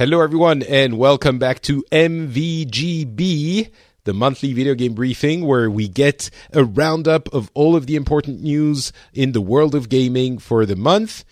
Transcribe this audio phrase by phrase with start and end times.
[0.00, 3.70] Hello, everyone, and welcome back to MVGB,
[4.04, 8.40] the monthly video game briefing where we get a roundup of all of the important
[8.40, 11.22] news in the world of gaming for the month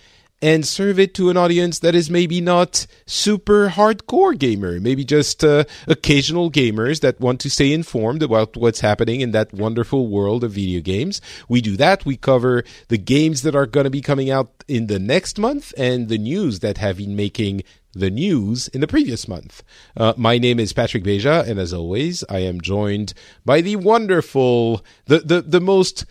[0.41, 5.43] and serve it to an audience that is maybe not super hardcore gamer, maybe just
[5.43, 10.45] uh, occasional gamers that want to stay informed about what's happening in that wonderful world
[10.45, 11.21] of video games.
[11.49, 12.05] We do that.
[12.05, 15.73] We cover the games that are going to be coming out in the next month
[15.77, 19.63] and the news that have been making the news in the previous month.
[19.97, 23.15] Uh, my name is Patrick Beja, and as always, I am joined
[23.45, 26.05] by the wonderful, the the, the most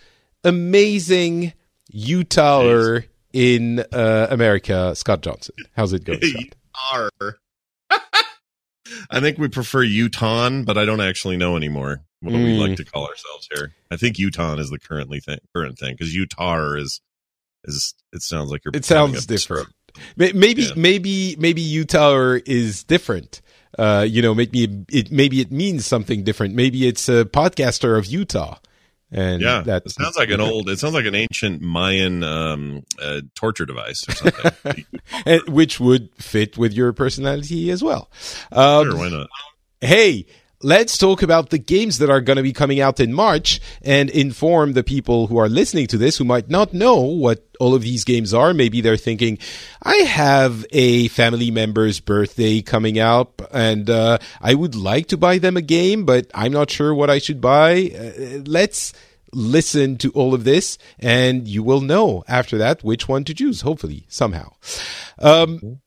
[0.44, 1.52] amazing
[1.90, 3.00] Utah
[3.32, 5.54] in uh, America, Scott Johnson.
[5.76, 7.22] How's it going, Scott?
[9.10, 12.44] I think we prefer Utah, but I don't actually know anymore what mm.
[12.44, 13.72] we like to call ourselves here.
[13.90, 17.00] I think Utah is the currently thing, current thing because Utah is
[17.64, 18.72] is it sounds like you're.
[18.74, 19.68] It sounds different.
[20.16, 20.70] Maybe yeah.
[20.76, 23.40] maybe maybe Utah is different.
[23.78, 26.54] Uh, you know, maybe it maybe it means something different.
[26.54, 28.58] Maybe it's a podcaster of Utah.
[29.10, 30.68] And yeah, that it sounds like an old.
[30.68, 34.84] It sounds like an ancient Mayan um, uh, torture device or something,
[35.26, 38.10] and, which would fit with your personality as well.
[38.52, 39.28] Um, sure, why not?
[39.80, 40.26] Hey,
[40.62, 44.10] let's talk about the games that are going to be coming out in March and
[44.10, 47.82] inform the people who are listening to this who might not know what all of
[47.82, 48.52] these games are.
[48.52, 49.38] Maybe they're thinking,
[49.82, 55.38] I have a family member's birthday coming up and uh, I would like to buy
[55.38, 57.92] them a game, but I'm not sure what I should buy.
[57.96, 58.92] Uh, let's
[59.32, 63.60] listen to all of this and you will know after that which one to choose,
[63.60, 64.52] hopefully, somehow.
[65.18, 65.80] Um,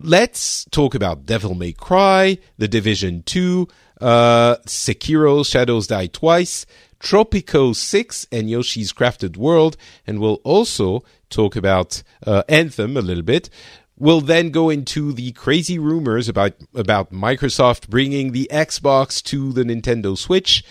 [0.00, 3.68] let's talk about Devil May Cry, The Division 2,
[4.00, 6.66] uh, Sekiro Shadows Die Twice,
[7.00, 13.22] Tropico 6 and Yoshi's Crafted World, and we'll also talk about uh, Anthem a little
[13.22, 13.50] bit.
[13.96, 19.64] We'll then go into the crazy rumors about, about Microsoft bringing the Xbox to the
[19.64, 20.64] Nintendo Switch,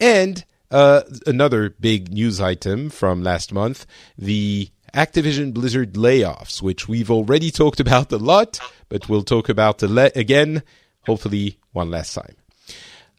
[0.00, 3.86] and uh, another big news item from last month,
[4.16, 8.58] the Activision Blizzard layoffs, which we've already talked about a lot,
[8.88, 10.62] but we'll talk about le- again,
[11.06, 12.36] hopefully one last time.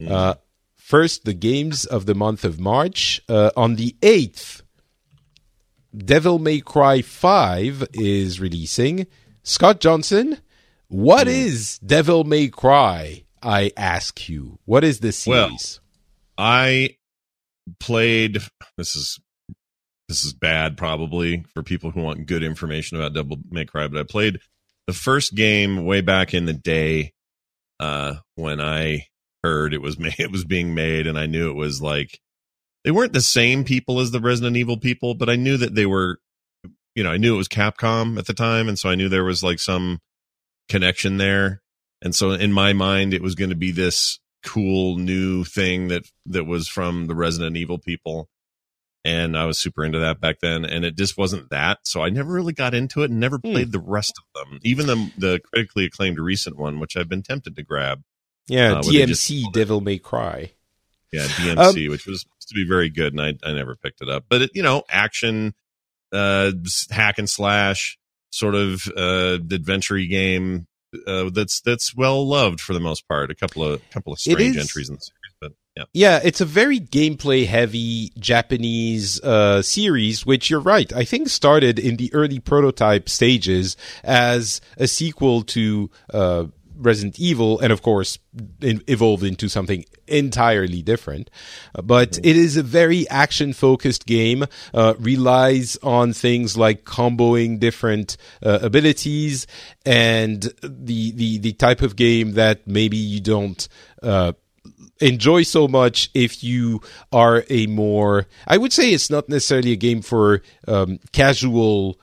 [0.00, 0.10] Mm.
[0.10, 0.34] Uh,
[0.76, 3.20] first, the games of the month of March.
[3.28, 4.62] Uh, on the 8th,
[5.96, 9.06] Devil May Cry 5 is releasing.
[9.42, 10.38] Scott Johnson,
[10.88, 11.32] what mm.
[11.32, 13.24] is Devil May Cry?
[13.42, 14.58] I ask you.
[14.64, 15.80] What is this series?
[16.36, 16.96] Well, I
[17.78, 18.38] played
[18.76, 19.20] this is
[20.08, 24.00] this is bad probably for people who want good information about Devil May Cry, but
[24.00, 24.40] I played
[24.86, 27.12] the first game way back in the day
[27.78, 29.06] uh, when I
[29.42, 32.20] heard it was made, it was being made, and I knew it was like
[32.84, 35.86] they weren't the same people as the Resident Evil people, but I knew that they
[35.86, 36.18] were.
[36.96, 39.24] You know, I knew it was Capcom at the time, and so I knew there
[39.24, 40.00] was like some
[40.68, 41.62] connection there.
[42.02, 46.04] And so in my mind, it was going to be this cool new thing that
[46.26, 48.28] that was from the Resident Evil people.
[49.04, 51.78] And I was super into that back then, and it just wasn't that.
[51.84, 53.52] So I never really got into it and never hmm.
[53.52, 53.72] played mm.
[53.72, 57.56] the rest of them, even the the critically acclaimed recent one, which I've been tempted
[57.56, 58.02] to grab.
[58.50, 60.52] Yeah, uh, DMC Devil May Cry.
[61.12, 64.02] Yeah, DMC, um, which was supposed to be very good, and I, I never picked
[64.02, 64.24] it up.
[64.28, 65.54] But it, you know, action,
[66.12, 66.52] uh,
[66.90, 67.98] hack and slash,
[68.30, 70.66] sort of uh, adventure game
[71.06, 73.30] uh, that's that's well loved for the most part.
[73.30, 76.44] A couple of couple of strange entries in the series, but yeah, yeah, it's a
[76.44, 80.92] very gameplay heavy Japanese uh, series, which you're right.
[80.92, 86.46] I think started in the early prototype stages as a sequel to uh,
[86.80, 88.18] Resident Evil, and of course,
[88.60, 91.30] in, evolved into something entirely different.
[91.82, 94.44] But it is a very action focused game,
[94.74, 99.46] uh, relies on things like comboing different uh, abilities
[99.84, 103.68] and the, the, the type of game that maybe you don't,
[104.02, 104.32] uh,
[105.00, 109.76] enjoy so much if you are a more i would say it's not necessarily a
[109.76, 111.98] game for um, casual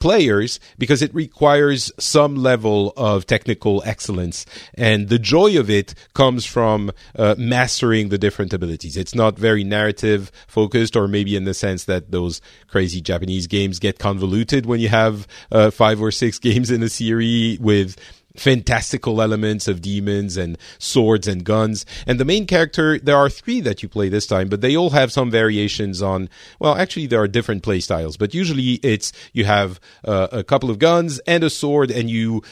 [0.00, 4.44] players because it requires some level of technical excellence.
[4.74, 8.96] And the joy of it comes from uh, mastering the different abilities.
[8.96, 13.78] It's not very narrative focused, or maybe in the sense that those crazy Japanese games
[13.78, 17.96] get convoluted when you have uh, five or six games in a series with
[18.36, 21.84] fantastical elements of demons and swords and guns.
[22.06, 24.90] And the main character, there are three that you play this time, but they all
[24.90, 26.28] have some variations on,
[26.58, 30.70] well, actually there are different play styles, but usually it's, you have uh, a couple
[30.70, 32.42] of guns and a sword and you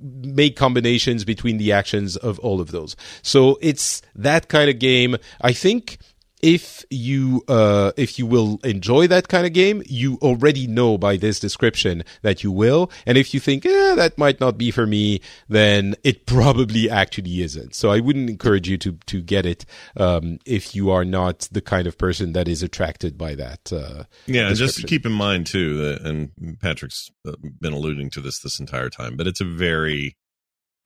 [0.00, 2.96] make combinations between the actions of all of those.
[3.22, 5.16] So it's that kind of game.
[5.40, 5.98] I think
[6.44, 11.16] if you uh, if you will enjoy that kind of game, you already know by
[11.16, 12.90] this description that you will.
[13.06, 17.40] And if you think eh, that might not be for me, then it probably actually
[17.40, 17.74] isn't.
[17.74, 19.64] So I wouldn't encourage you to to get it
[19.96, 23.72] um, if you are not the kind of person that is attracted by that.
[23.72, 27.10] Uh, yeah, just keep in mind too that, and Patrick's
[27.58, 30.18] been alluding to this this entire time, but it's a very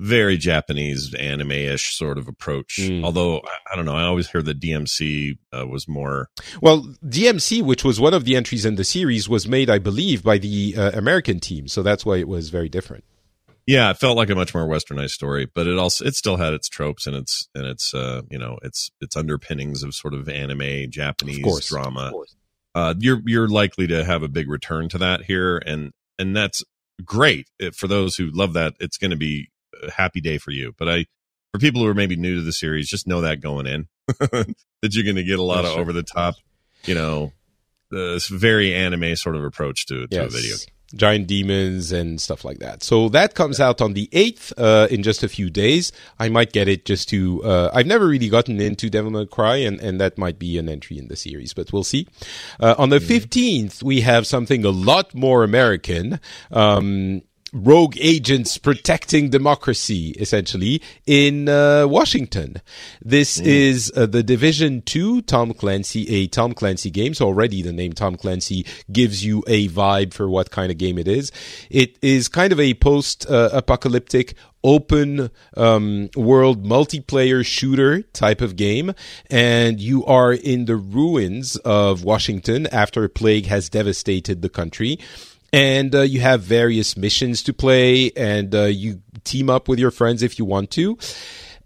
[0.01, 2.79] very Japanese anime ish sort of approach.
[2.81, 3.05] Mm.
[3.05, 6.29] Although I don't know, I always heard that DMC uh, was more.
[6.61, 10.23] Well, DMC, which was one of the entries in the series, was made, I believe,
[10.23, 13.05] by the uh, American team, so that's why it was very different.
[13.67, 16.55] Yeah, it felt like a much more westernized story, but it also it still had
[16.55, 20.29] its tropes and its and its uh, you know its its underpinnings of sort of
[20.29, 22.13] anime Japanese course, drama.
[22.75, 26.65] Uh, you're you're likely to have a big return to that here, and and that's
[27.05, 28.73] great for those who love that.
[28.81, 29.51] It's going to be
[29.95, 30.75] happy day for you.
[30.79, 31.07] But I,
[31.53, 34.55] for people who are maybe new to the series, just know that going in that
[34.91, 36.35] you're going to get a lot of over the top,
[36.85, 37.33] you know,
[37.91, 40.27] this very anime sort of approach to, to yes.
[40.27, 40.57] a video
[40.95, 42.83] giant demons and stuff like that.
[42.83, 45.93] So that comes out on the 8th uh, in just a few days.
[46.19, 47.43] I might get it just to.
[47.45, 50.69] Uh, I've never really gotten into Devil May Cry, and, and that might be an
[50.69, 52.07] entry in the series, but we'll see.
[52.59, 53.87] Uh, on the 15th, mm-hmm.
[53.87, 56.21] we have something a lot more American.
[56.51, 57.23] Um,
[57.53, 62.61] rogue agents protecting democracy, essentially, in uh, Washington.
[63.03, 63.47] This mm.
[63.47, 67.15] is uh, the Division 2 Tom Clancy, a Tom Clancy game.
[67.15, 70.99] So already the name Tom Clancy gives you a vibe for what kind of game
[70.99, 71.33] it is.
[71.71, 74.35] It is kind of a post-apocalyptic
[74.65, 78.93] open um, world multiplayer shooter type of game,
[79.31, 84.99] and you are in the ruins of Washington after a plague has devastated the country
[85.53, 89.91] and uh, you have various missions to play, and uh, you team up with your
[89.91, 90.99] friends if you want to.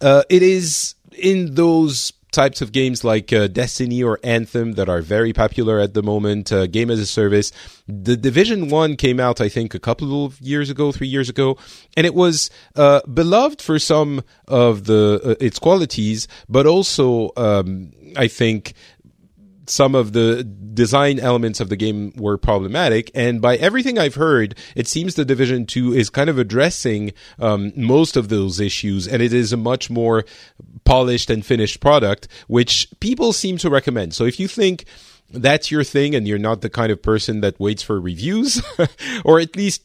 [0.00, 5.02] Uh, it is in those types of games like uh, Destiny or Anthem that are
[5.02, 7.52] very popular at the moment, uh, game as a service.
[7.87, 11.58] The Division 1 came out, I think, a couple of years ago, three years ago,
[11.94, 18.29] and it was uh, beloved for some of the its qualities, but also, um, I
[18.29, 18.73] think,
[19.67, 23.11] some of the design elements of the game were problematic.
[23.14, 27.73] And by everything I've heard, it seems the Division 2 is kind of addressing um,
[27.76, 30.25] most of those issues, and it is a much more
[30.85, 34.14] polished and finished product, which people seem to recommend.
[34.14, 34.85] So if you think
[35.31, 38.62] that's your thing and you're not the kind of person that waits for reviews,
[39.25, 39.82] or at least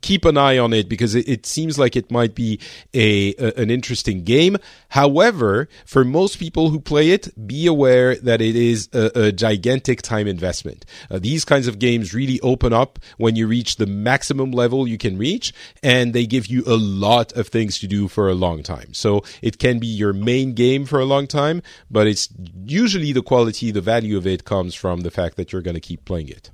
[0.00, 2.60] keep an eye on it because it, it seems like it might be
[2.94, 4.56] a, a, an interesting game.
[4.90, 10.02] However, for most people who play it, be aware that it is a, a gigantic
[10.02, 10.84] time investment.
[11.10, 14.98] Uh, these kinds of games really open up when you reach the maximum level you
[14.98, 15.52] can reach,
[15.82, 18.92] and they give you a lot of things to do for a long time.
[18.92, 22.28] So it can be your main game for a long time, but it's
[22.64, 25.80] usually the quality, the value of it comes from the fact that you're going to
[25.80, 26.50] keep playing it.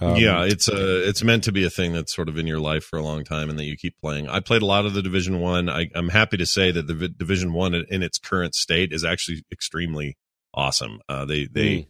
[0.00, 2.60] Um, yeah, it's a it's meant to be a thing that's sort of in your
[2.60, 4.28] life for a long time, and that you keep playing.
[4.28, 5.68] I played a lot of the Division One.
[5.68, 9.04] I, am happy to say that the v- Division One in its current state is
[9.04, 10.16] actually extremely
[10.54, 11.00] awesome.
[11.08, 11.86] Uh, they they mm.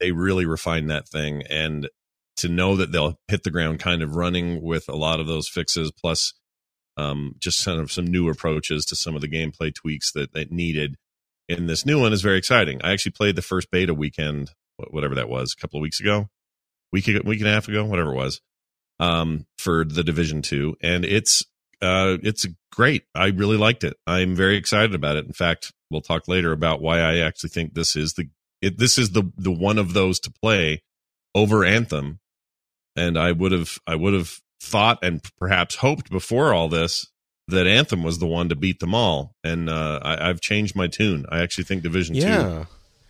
[0.00, 1.88] they really refined that thing, and
[2.36, 5.48] to know that they'll hit the ground kind of running with a lot of those
[5.48, 6.34] fixes, plus
[6.98, 10.52] um, just kind of some new approaches to some of the gameplay tweaks that that
[10.52, 10.96] needed
[11.48, 12.82] in this new one is very exciting.
[12.82, 14.50] I actually played the first beta weekend,
[14.90, 16.28] whatever that was, a couple of weeks ago
[16.96, 18.40] week week and a half ago, whatever it was,
[18.98, 21.44] um, for the Division Two, and it's
[21.82, 23.04] uh, it's great.
[23.14, 23.96] I really liked it.
[24.06, 25.26] I'm very excited about it.
[25.26, 28.28] In fact, we'll talk later about why I actually think this is the
[28.62, 30.82] it, this is the the one of those to play
[31.34, 32.20] over Anthem.
[32.96, 37.06] And I would have I would have thought and perhaps hoped before all this
[37.48, 39.34] that Anthem was the one to beat them all.
[39.44, 41.26] And uh, I, have changed my tune.
[41.28, 42.64] I actually think Division yeah.
[42.64, 42.66] Two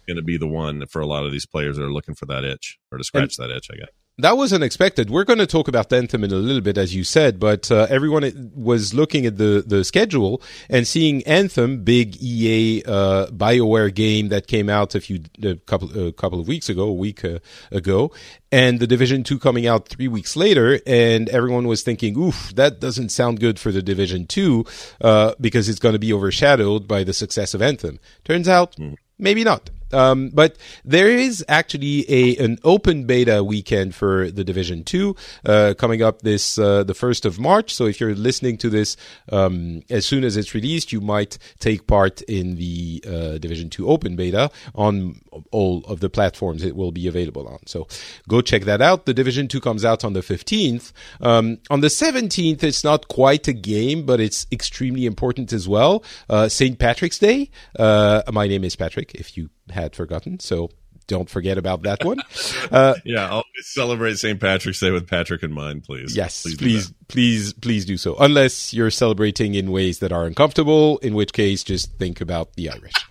[0.07, 2.27] going to be the one for a lot of these players that are looking for
[2.27, 3.69] that itch or to scratch and, that itch.
[3.73, 5.11] I guess that was unexpected.
[5.11, 7.87] We're going to talk about Anthem in a little bit, as you said, but uh,
[7.91, 14.29] everyone was looking at the, the schedule and seeing Anthem, big EA uh, Bioware game
[14.29, 17.41] that came out a few a couple a couple of weeks ago, a week uh,
[17.71, 18.11] ago,
[18.51, 22.81] and the Division Two coming out three weeks later, and everyone was thinking, "Oof, that
[22.81, 24.65] doesn't sound good for the Division Two
[25.03, 28.97] uh, because it's going to be overshadowed by the success of Anthem." Turns out, mm.
[29.19, 29.69] maybe not.
[29.93, 35.75] Um, but there is actually a an open beta weekend for the Division Two uh,
[35.79, 37.75] coming up this uh, the first of March.
[37.75, 38.97] So if you're listening to this
[39.31, 43.89] um, as soon as it's released, you might take part in the uh, Division Two
[43.89, 47.59] open beta on all of the platforms it will be available on.
[47.67, 47.87] So
[48.29, 49.07] go check that out.
[49.07, 50.93] The Division Two comes out on the 15th.
[51.21, 56.05] Um, on the 17th, it's not quite a game, but it's extremely important as well.
[56.29, 56.79] Uh, St.
[56.79, 57.51] Patrick's Day.
[57.79, 59.15] Uh, my name is Patrick.
[59.15, 60.41] If you had forgotten.
[60.41, 60.71] So
[61.07, 62.19] don't forget about that one.
[62.73, 64.41] Uh, yeah, always celebrate St.
[64.41, 66.17] Patrick's Day with Patrick in mind, please.
[66.17, 68.17] Yes, please, please, please, please do so.
[68.17, 72.71] Unless you're celebrating in ways that are uncomfortable, in which case, just think about the
[72.71, 72.93] Irish.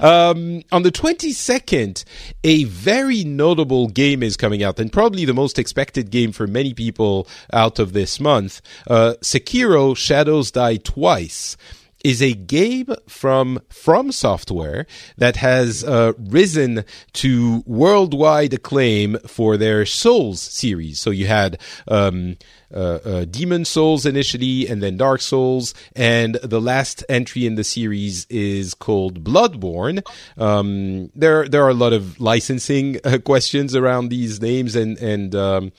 [0.00, 2.04] Um, on the 22nd,
[2.42, 6.74] a very notable game is coming out, and probably the most expected game for many
[6.74, 8.60] people out of this month.
[8.88, 11.56] Uh, Sekiro: Shadows Die Twice
[12.04, 16.84] is a game from From Software that has uh, risen
[17.14, 21.00] to worldwide acclaim for their Souls series.
[21.00, 21.58] So you had
[21.88, 22.36] um,
[22.72, 27.64] uh, uh, Demon's Souls initially, and then Dark Souls, and the last entry in the
[27.64, 30.02] series is called Bloodborne.
[30.36, 35.34] Um, there, there are a lot of licensing uh, questions around these names and and
[35.34, 35.72] um,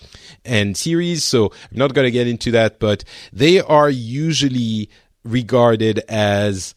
[0.43, 2.79] and series, so I'm not going to get into that.
[2.79, 4.89] But they are usually
[5.25, 6.73] regarded as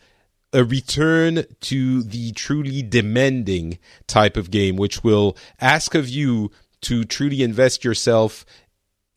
[0.53, 6.51] a return to the truly demanding type of game, which will ask of you
[6.81, 8.45] to truly invest yourself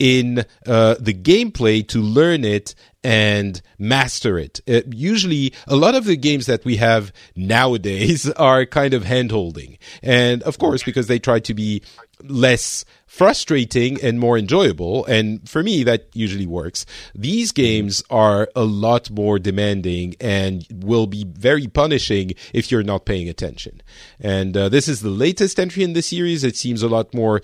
[0.01, 4.59] in uh, the gameplay to learn it and master it.
[4.67, 9.29] Uh, usually, a lot of the games that we have nowadays are kind of hand
[9.29, 9.77] holding.
[10.01, 11.83] And of course, because they try to be
[12.23, 15.05] less frustrating and more enjoyable.
[15.05, 16.87] And for me, that usually works.
[17.13, 23.05] These games are a lot more demanding and will be very punishing if you're not
[23.05, 23.83] paying attention.
[24.19, 26.43] And uh, this is the latest entry in the series.
[26.43, 27.41] It seems a lot more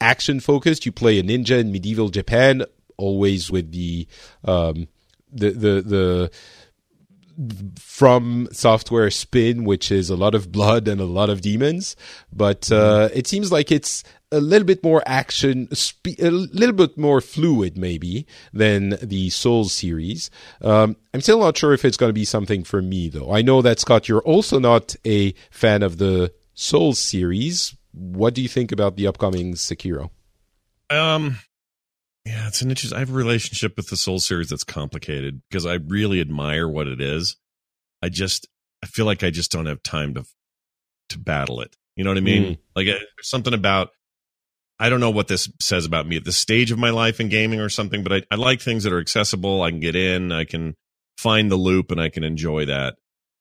[0.00, 0.86] action focused.
[0.86, 2.64] You play a ninja in medieval Japan,
[2.96, 4.06] always with the
[4.44, 4.88] um,
[5.32, 6.30] the the the
[7.76, 11.96] from software spin, which is a lot of blood and a lot of demons.
[12.32, 15.68] But uh, it seems like it's a little bit more action,
[16.06, 20.30] a little bit more fluid, maybe than the Souls series.
[20.60, 23.32] Um, I'm still not sure if it's going to be something for me, though.
[23.32, 27.74] I know that Scott, you're also not a fan of the Souls series.
[27.92, 30.10] What do you think about the upcoming Sekiro?
[30.88, 31.38] Um,
[32.24, 32.96] yeah, it's an interesting.
[32.96, 36.86] I have a relationship with the Soul series that's complicated because I really admire what
[36.86, 37.36] it is.
[38.02, 38.46] I just,
[38.82, 40.24] I feel like I just don't have time to
[41.10, 41.76] to battle it.
[41.96, 42.42] You know what I mean?
[42.44, 42.58] Mm.
[42.74, 43.90] Like uh, there's something about
[44.78, 47.28] I don't know what this says about me at this stage of my life in
[47.28, 49.62] gaming or something, but I, I like things that are accessible.
[49.62, 50.74] I can get in, I can
[51.18, 52.96] find the loop, and I can enjoy that.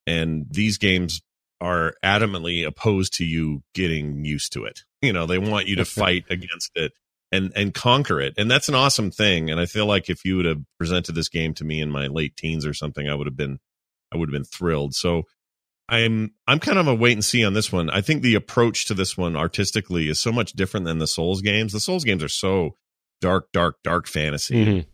[0.06, 1.22] And these games
[1.61, 4.81] are adamantly opposed to you getting used to it.
[5.01, 6.93] You know, they want you to fight against it
[7.31, 8.33] and and conquer it.
[8.37, 9.49] And that's an awesome thing.
[9.49, 12.07] And I feel like if you would have presented this game to me in my
[12.07, 13.59] late teens or something, I would have been
[14.13, 14.95] I would have been thrilled.
[14.95, 15.23] So
[15.87, 17.89] I'm I'm kind of a wait and see on this one.
[17.89, 21.41] I think the approach to this one artistically is so much different than the Souls
[21.41, 21.73] games.
[21.73, 22.75] The Souls games are so
[23.21, 24.65] dark, dark, dark fantasy.
[24.65, 24.89] Mm-hmm.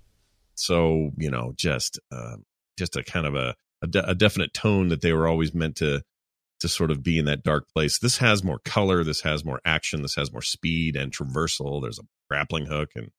[0.56, 2.38] So you know, just uh,
[2.78, 5.76] just a kind of a a, de- a, definite tone that they were always meant
[5.78, 6.02] to
[6.60, 8.00] to sort of be in that dark place.
[8.00, 9.04] This has more color.
[9.04, 10.02] This has more action.
[10.02, 11.82] This has more speed and traversal.
[11.82, 13.10] There's a grappling hook and,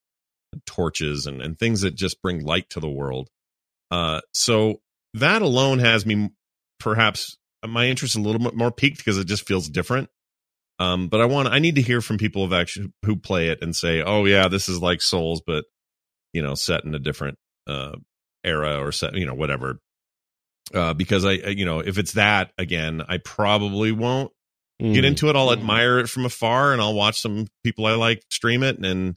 [0.53, 3.29] and torches and and things that just bring light to the world.
[3.91, 4.81] Uh, so
[5.15, 6.31] that alone has me
[6.79, 10.09] perhaps my interest a little bit more peaked because it just feels different.
[10.79, 13.63] Um, but I want I need to hear from people who actually who play it
[13.63, 15.65] and say, oh yeah, this is like Souls, but
[16.33, 17.93] you know, set in a different uh,
[18.45, 19.81] era or set, you know, whatever.
[20.75, 24.33] Uh, because I, you know, if it's that again, I probably won't
[24.83, 24.93] mm.
[24.95, 25.37] get into it.
[25.37, 29.15] I'll admire it from afar and I'll watch some people I like stream it and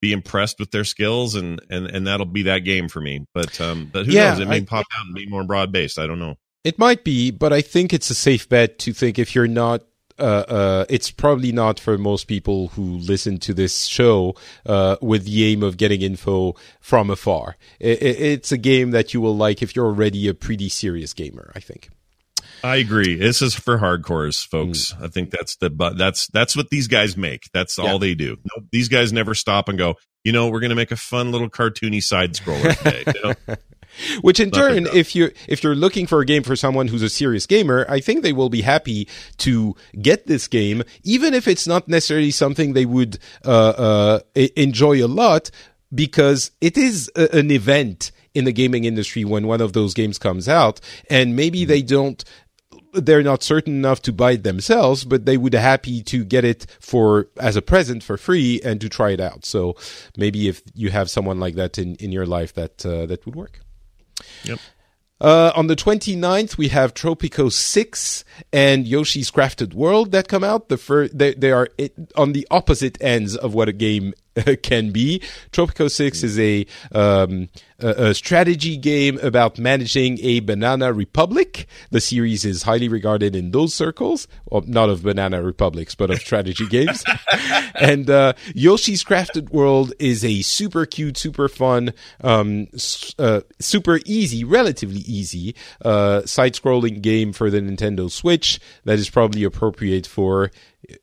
[0.00, 3.26] be impressed with their skills and and and that'll be that game for me.
[3.34, 4.40] But um, but who yeah, knows?
[4.40, 5.98] It may I, pop out and be more broad based.
[5.98, 6.36] I don't know.
[6.64, 9.82] It might be, but I think it's a safe bet to think if you're not
[10.18, 14.34] uh, uh, it's probably not for most people who listen to this show
[14.66, 17.56] uh, with the aim of getting info from afar.
[17.80, 21.52] It, it's a game that you will like if you're already a pretty serious gamer.
[21.54, 21.90] I think.
[22.64, 23.16] I agree.
[23.16, 24.92] This is for hardcores, folks.
[24.92, 25.04] Mm.
[25.04, 27.48] I think that's the but that's that's what these guys make.
[27.52, 27.90] That's yeah.
[27.90, 28.36] all they do.
[28.44, 29.96] No, these guys never stop and go.
[30.24, 33.56] You know, we're going to make a fun little cartoony side scroller today.
[34.22, 37.08] Which in turn, if you if you're looking for a game for someone who's a
[37.08, 39.08] serious gamer, I think they will be happy
[39.38, 44.20] to get this game, even if it's not necessarily something they would uh, uh,
[44.56, 45.50] enjoy a lot,
[45.94, 50.18] because it is a, an event in the gaming industry when one of those games
[50.18, 50.80] comes out,
[51.10, 52.24] and maybe they don't
[52.94, 56.44] they're not certain enough to buy it themselves, but they would be happy to get
[56.44, 59.44] it for as a present for free and to try it out.
[59.44, 59.76] So
[60.16, 63.34] maybe if you have someone like that in, in your life, that uh, that would
[63.34, 63.60] work.
[64.44, 64.58] Yep.
[65.20, 70.68] Uh, on the 29th, we have Tropico 6 and Yoshi's Crafted World that come out.
[70.68, 74.14] The fir- they, they are it, on the opposite ends of what a game
[74.62, 75.20] can be.
[75.52, 77.48] Tropico 6 is a, um,
[77.78, 81.66] a, a, strategy game about managing a banana republic.
[81.90, 86.18] The series is highly regarded in those circles, well, not of banana republics, but of
[86.18, 87.04] strategy games.
[87.74, 92.68] and uh, Yoshi's Crafted World is a super cute, super fun, um,
[93.18, 99.44] uh, super easy, relatively easy uh, side-scrolling game for the Nintendo Switch that is probably
[99.44, 100.50] appropriate for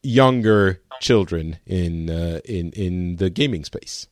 [0.03, 4.07] younger children in uh, in in the gaming space.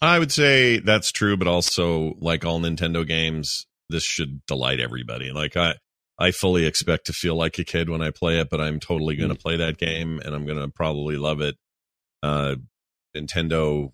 [0.00, 5.30] I would say that's true, but also like all Nintendo games, this should delight everybody.
[5.32, 5.74] Like I
[6.18, 9.16] I fully expect to feel like a kid when I play it, but I'm totally
[9.16, 9.42] going to mm.
[9.42, 11.56] play that game and I'm going to probably love it.
[12.22, 12.56] Uh,
[13.16, 13.92] Nintendo,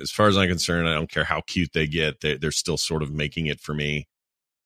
[0.00, 2.20] as far as I'm concerned, I don't care how cute they get.
[2.20, 4.06] They, are still sort of making it for me.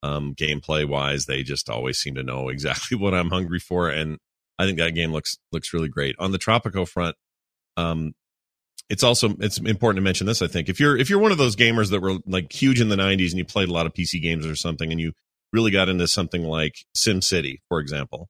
[0.05, 4.19] Um, gameplay wise, they just always seem to know exactly what I'm hungry for, and
[4.59, 6.15] I think that game looks looks really great.
[6.19, 7.17] On the Tropico front,
[7.77, 8.13] um,
[8.89, 10.43] it's also it's important to mention this.
[10.43, 12.89] I think if you're if you're one of those gamers that were like huge in
[12.89, 15.13] the '90s and you played a lot of PC games or something, and you
[15.53, 18.29] really got into something like Sim City, for example,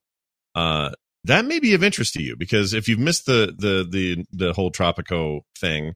[0.55, 0.91] uh,
[1.25, 4.53] that may be of interest to you because if you've missed the the the the
[4.53, 5.93] whole Tropico thing,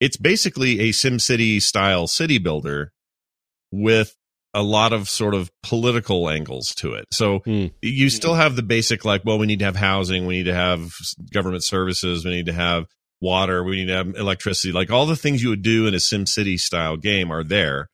[0.00, 2.92] it's basically a Sim City style city builder
[3.70, 4.16] with
[4.54, 7.06] a lot of sort of political angles to it.
[7.10, 7.72] So mm.
[7.82, 10.54] you still have the basic like, well, we need to have housing, we need to
[10.54, 10.92] have
[11.32, 12.86] government services, we need to have
[13.20, 14.72] water, we need to have electricity.
[14.72, 17.88] Like all the things you would do in a Sim City style game are there.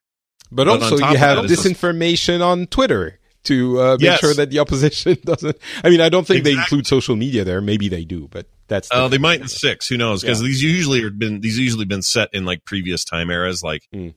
[0.52, 4.20] But, but also you have disinformation on Twitter to uh, make yes.
[4.20, 5.56] sure that the opposition doesn't.
[5.82, 6.54] I mean, I don't think exactly.
[6.54, 7.62] they include social media there.
[7.62, 8.88] Maybe they do, but that's.
[8.92, 9.88] Oh, the uh, they might in six.
[9.88, 10.22] Who knows?
[10.22, 10.48] Because yeah.
[10.48, 13.82] these usually have been these usually been set in like previous time eras, like.
[13.94, 14.14] Mm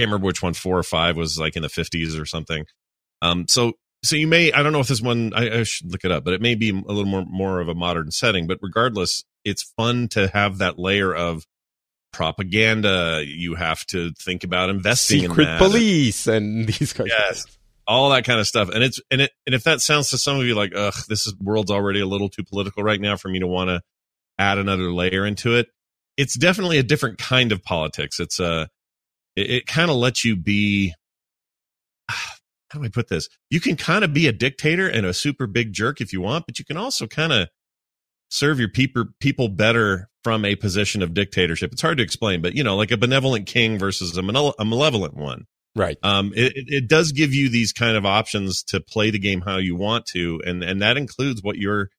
[0.00, 2.66] can't remember which one four or five was like in the 50s or something.
[3.22, 6.04] Um, so so you may I don't know if this one I, I, should look
[6.04, 8.46] it up, but it may be a little more more of a modern setting.
[8.46, 11.46] But regardless, it's fun to have that layer of
[12.12, 13.22] propaganda.
[13.26, 18.10] You have to think about investing secret in police and these kinds yes, of all
[18.10, 18.70] that kind of stuff.
[18.70, 21.26] And it's and it and if that sounds to some of you like, ugh, this
[21.26, 23.82] is, world's already a little too political right now for me to want to
[24.38, 25.68] add another layer into it.
[26.16, 28.18] It's definitely a different kind of politics.
[28.18, 28.68] It's a
[29.36, 30.94] it, it kind of lets you be
[32.70, 33.28] how do I put this?
[33.50, 36.46] You can kind of be a dictator and a super big jerk if you want,
[36.46, 37.48] but you can also kind of
[38.30, 41.72] serve your people people better from a position of dictatorship.
[41.72, 45.14] It's hard to explain, but you know, like a benevolent king versus a, a malevolent
[45.16, 45.46] one.
[45.76, 45.96] Right.
[46.02, 49.58] Um, it, it does give you these kind of options to play the game how
[49.58, 51.90] you want to, and and that includes what your,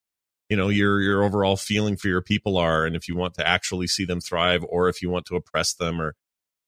[0.49, 3.47] you know, your your overall feeling for your people are, and if you want to
[3.47, 6.15] actually see them thrive, or if you want to oppress them, or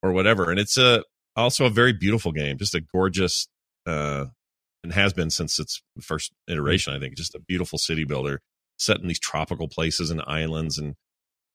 [0.04, 0.52] or whatever.
[0.52, 1.04] And it's a
[1.36, 3.48] also a very beautiful game, just a gorgeous
[3.88, 4.26] uh
[4.84, 8.42] and has been since its first iteration, I think, just a beautiful city builder
[8.78, 10.96] set in these tropical places and islands and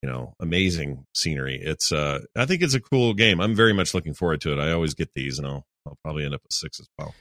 [0.03, 1.61] you know, amazing scenery.
[1.61, 3.41] It's uh I think it's a cool game.
[3.41, 4.59] I'm very much looking forward to it.
[4.59, 7.15] I always get these and I'll I'll probably end up with six as well.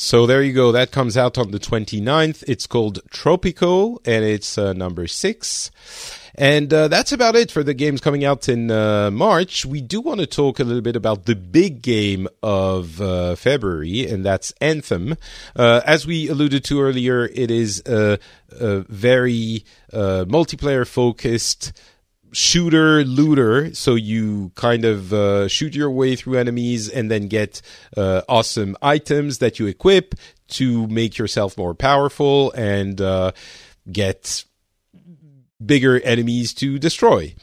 [0.00, 0.70] So there you go.
[0.70, 2.44] That comes out on the 29th.
[2.46, 5.72] It's called Tropico and it's uh, number six.
[6.36, 9.66] And uh, that's about it for the games coming out in uh, March.
[9.66, 14.06] We do want to talk a little bit about the big game of uh, February,
[14.06, 15.16] and that's Anthem.
[15.56, 18.20] Uh, as we alluded to earlier, it is a,
[18.52, 21.72] a very uh, multiplayer focused
[22.32, 23.74] shooter looter.
[23.74, 27.62] So you kind of uh, shoot your way through enemies and then get
[27.96, 30.14] uh, awesome items that you equip
[30.48, 33.32] to make yourself more powerful and uh,
[33.90, 34.44] get
[35.64, 37.34] bigger enemies to destroy.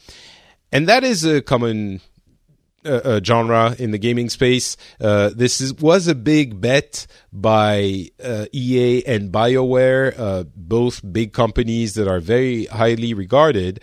[0.71, 2.01] And that is a common
[2.85, 4.77] uh, genre in the gaming space.
[5.01, 11.33] Uh, this is, was a big bet by uh, EA and BioWare, uh, both big
[11.33, 13.81] companies that are very highly regarded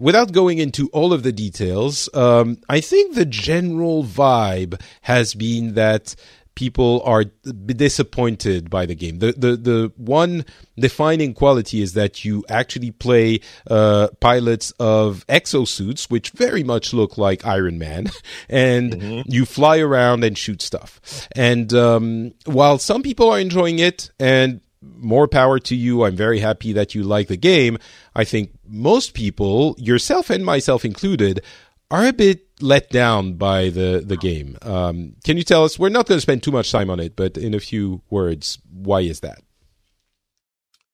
[0.00, 5.74] without going into all of the details, um, I think the general vibe has been
[5.74, 6.16] that
[6.54, 9.18] people are disappointed by the game.
[9.18, 10.44] The the the one
[10.78, 17.16] defining quality is that you actually play uh, pilots of exosuits, which very much look
[17.18, 18.10] like Iron Man,
[18.48, 19.30] and mm-hmm.
[19.30, 21.28] you fly around and shoot stuff.
[21.36, 26.04] And um, while some people are enjoying it, and more power to you.
[26.04, 27.78] I'm very happy that you like the game.
[28.14, 31.42] I think most people, yourself and myself included,
[31.90, 34.56] are a bit let down by the the game.
[34.62, 35.78] Um, can you tell us?
[35.78, 38.58] We're not going to spend too much time on it, but in a few words,
[38.70, 39.40] why is that?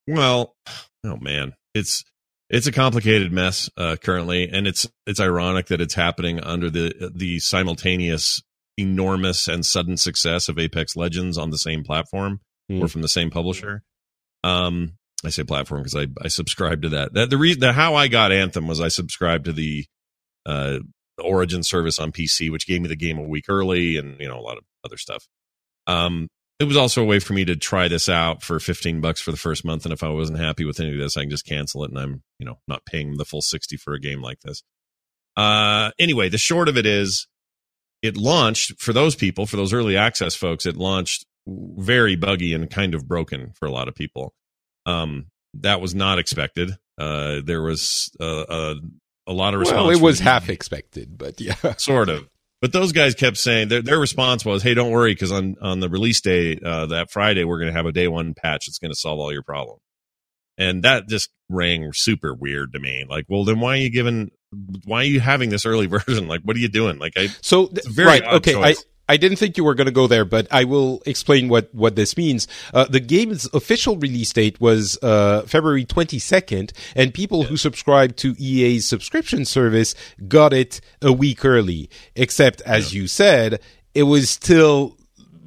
[0.06, 0.54] Well,
[1.04, 2.04] oh man, it's
[2.48, 7.12] it's a complicated mess uh, currently, and it's it's ironic that it's happening under the
[7.14, 8.42] the simultaneous
[8.78, 12.40] enormous and sudden success of Apex Legends on the same platform
[12.70, 12.82] mm.
[12.82, 13.82] or from the same publisher.
[14.44, 14.92] Um,
[15.24, 17.14] I say platform because I I subscribe to that.
[17.14, 19.86] That the reason that how I got Anthem was I subscribed to the
[20.44, 20.78] uh
[21.16, 24.28] the Origin service on PC, which gave me the game a week early, and you
[24.28, 25.26] know a lot of other stuff.
[25.86, 29.20] Um, it was also a way for me to try this out for 15 bucks
[29.20, 31.30] for the first month and if i wasn't happy with any of this i can
[31.30, 34.22] just cancel it and i'm you know not paying the full 60 for a game
[34.22, 34.62] like this
[35.36, 37.26] uh anyway the short of it is
[38.02, 42.70] it launched for those people for those early access folks it launched very buggy and
[42.70, 44.34] kind of broken for a lot of people
[44.84, 48.74] um that was not expected uh there was uh, a,
[49.26, 52.28] a lot of response well it was half expected but yeah sort of
[52.62, 55.80] but those guys kept saying their, their response was, "Hey, don't worry, because on on
[55.80, 58.78] the release day uh, that Friday, we're going to have a day one patch that's
[58.78, 59.80] going to solve all your problems."
[60.58, 63.04] And that just rang super weird to me.
[63.06, 64.30] Like, well, then why are you giving?
[64.84, 66.28] Why are you having this early version?
[66.28, 66.98] Like, what are you doing?
[66.98, 68.80] Like, I so right, okay, choice.
[68.80, 71.72] I I didn't think you were going to go there, but I will explain what,
[71.74, 72.48] what this means.
[72.74, 77.48] Uh, the game's official release date was uh, February 22nd, and people yeah.
[77.48, 79.94] who subscribed to EA's subscription service
[80.26, 81.88] got it a week early.
[82.14, 83.02] Except, as yeah.
[83.02, 83.60] you said,
[83.94, 84.96] it was still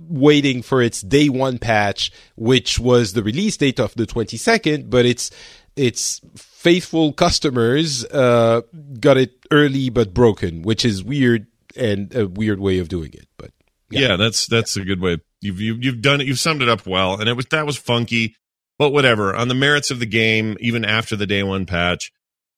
[0.10, 5.06] waiting for its day one patch, which was the release date of the 22nd, but
[5.06, 5.30] it's
[5.76, 8.62] its faithful customers uh,
[9.00, 11.48] got it early but broken, which is weird
[11.80, 13.28] and a weird way of doing it.
[13.38, 13.52] But
[13.90, 15.18] yeah, yeah that's that's a good way.
[15.42, 16.28] You've, you've you've done it.
[16.28, 18.36] You've summed it up well, and it was that was funky,
[18.78, 19.36] but whatever.
[19.36, 22.12] On the merits of the game, even after the day one patch,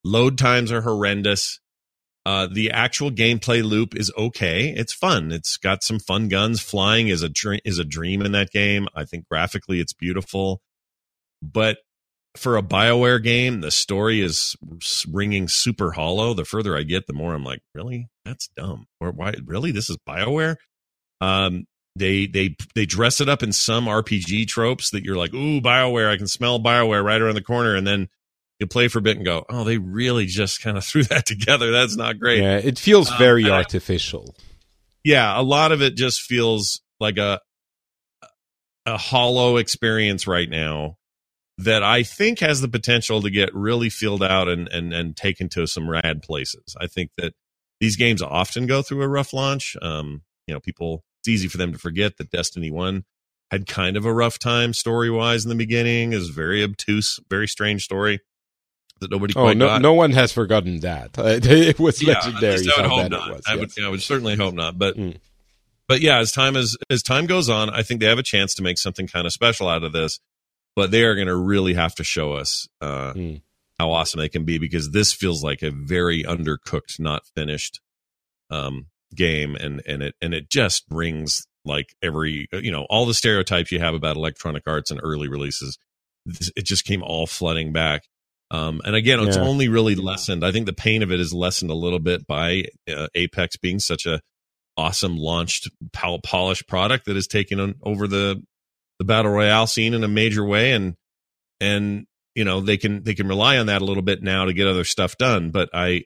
[0.04, 1.60] load times are horrendous.
[2.24, 4.70] Uh, the actual gameplay loop is okay.
[4.70, 5.32] It's fun.
[5.32, 6.62] It's got some fun guns.
[6.62, 8.88] Flying is a dr- is a dream in that game.
[8.96, 10.62] I think graphically it's beautiful,
[11.42, 11.78] but
[12.38, 14.56] for a Bioware game, the story is
[15.10, 16.34] ringing super hollow.
[16.34, 18.88] The further I get, the more I'm like, really, that's dumb.
[19.00, 20.56] Or why, really, this is Bioware.
[21.20, 21.66] Um,
[21.96, 26.10] they they they dress it up in some RPG tropes that you're like, ooh, Bioware.
[26.10, 28.08] I can smell Bioware right around the corner, and then
[28.60, 31.26] you play for a bit and go, oh, they really just kind of threw that
[31.26, 31.72] together.
[31.72, 32.42] That's not great.
[32.42, 34.36] Yeah, it feels um, very artificial.
[34.38, 34.44] I,
[35.04, 37.42] yeah, a lot of it just feels like a
[38.86, 40.96] a hollow experience right now
[41.58, 45.50] that I think has the potential to get really filled out and and and taken
[45.50, 46.76] to some rad places.
[46.80, 47.34] I think that
[47.80, 49.76] these games often go through a rough launch.
[49.82, 53.04] Um, you know, people it's easy for them to forget that Destiny One
[53.52, 56.14] had kind of a rough time story wise in the beginning.
[56.14, 58.22] Is very obtuse, very strange story
[59.02, 59.34] that nobody.
[59.36, 59.82] Oh, no, got.
[59.82, 61.12] no one has forgotten that.
[61.18, 62.66] it was yeah, legendary.
[62.76, 63.32] I would hope not.
[63.32, 63.76] Was, I yes.
[63.76, 64.78] would, I would certainly hope not.
[64.78, 64.98] But.
[64.98, 65.18] Mm.
[65.88, 68.56] But yeah, as time as as time goes on, I think they have a chance
[68.56, 70.22] to make something kind of special out of this
[70.76, 73.42] but they are going to really have to show us uh, mm.
[73.80, 77.82] how awesome they can be because this feels like a very undercooked, not finished
[78.50, 83.14] um, game, and and it and it just brings like every you know all the
[83.14, 85.78] stereotypes you have about Electronic Arts and early releases.
[86.26, 88.04] It just came all flooding back.
[88.52, 89.44] Um, and again, it's yeah.
[89.44, 90.46] only really lessened.
[90.46, 93.80] I think the pain of it is lessened a little bit by uh, Apex being
[93.80, 94.22] such a
[94.78, 98.44] awesome launched polished product that has taken on over the
[99.02, 100.96] the battle royale scene in a major way and
[101.60, 104.54] and you know they can they can rely on that a little bit now to
[104.54, 106.04] get other stuff done but i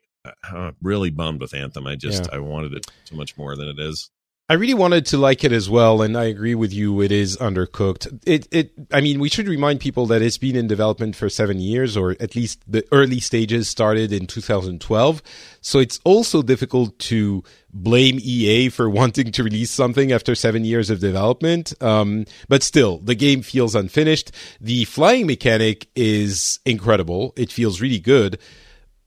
[0.49, 2.37] i'm really bummed with anthem i just yeah.
[2.37, 4.09] i wanted it so much more than it is
[4.47, 7.01] I really wanted to like it as well, and I agree with you.
[7.01, 8.19] It is undercooked.
[8.27, 8.73] It, it.
[8.91, 12.11] I mean, we should remind people that it's been in development for seven years, or
[12.19, 15.23] at least the early stages started in 2012.
[15.61, 20.91] So it's also difficult to blame EA for wanting to release something after seven years
[20.91, 21.73] of development.
[21.81, 24.31] Um, but still, the game feels unfinished.
[24.61, 27.33] The flying mechanic is incredible.
[27.35, 28.37] It feels really good.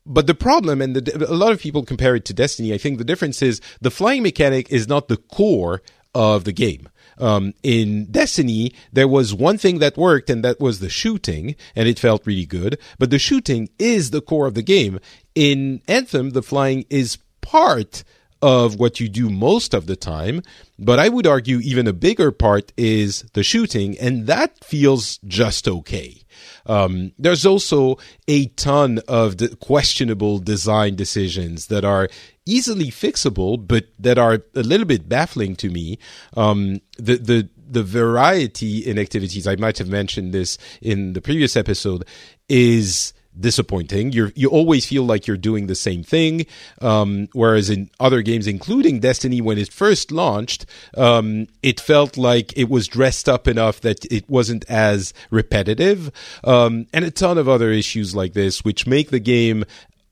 [0.05, 2.97] But the problem, and the, a lot of people compare it to Destiny, I think
[2.97, 5.81] the difference is the flying mechanic is not the core
[6.15, 6.89] of the game.
[7.19, 11.87] Um, in Destiny, there was one thing that worked, and that was the shooting, and
[11.87, 12.79] it felt really good.
[12.97, 14.99] But the shooting is the core of the game.
[15.35, 18.03] In Anthem, the flying is part
[18.41, 20.41] of what you do most of the time.
[20.77, 25.67] But I would argue even a bigger part is the shooting, and that feels just
[25.67, 26.23] okay.
[26.69, 32.07] Um, there's also a ton of de- questionable design decisions that are
[32.45, 35.97] easily fixable, but that are a little bit baffling to me.
[36.37, 41.55] Um, the the the variety in activities, I might have mentioned this in the previous
[41.55, 42.05] episode,
[42.47, 44.11] is disappointing.
[44.11, 46.45] You you always feel like you're doing the same thing.
[46.81, 50.65] Um, whereas in other games, including Destiny, when it first launched,
[50.97, 56.11] um, it felt like it was dressed up enough that it wasn't as repetitive,
[56.43, 59.65] um, and a ton of other issues like this, which make the game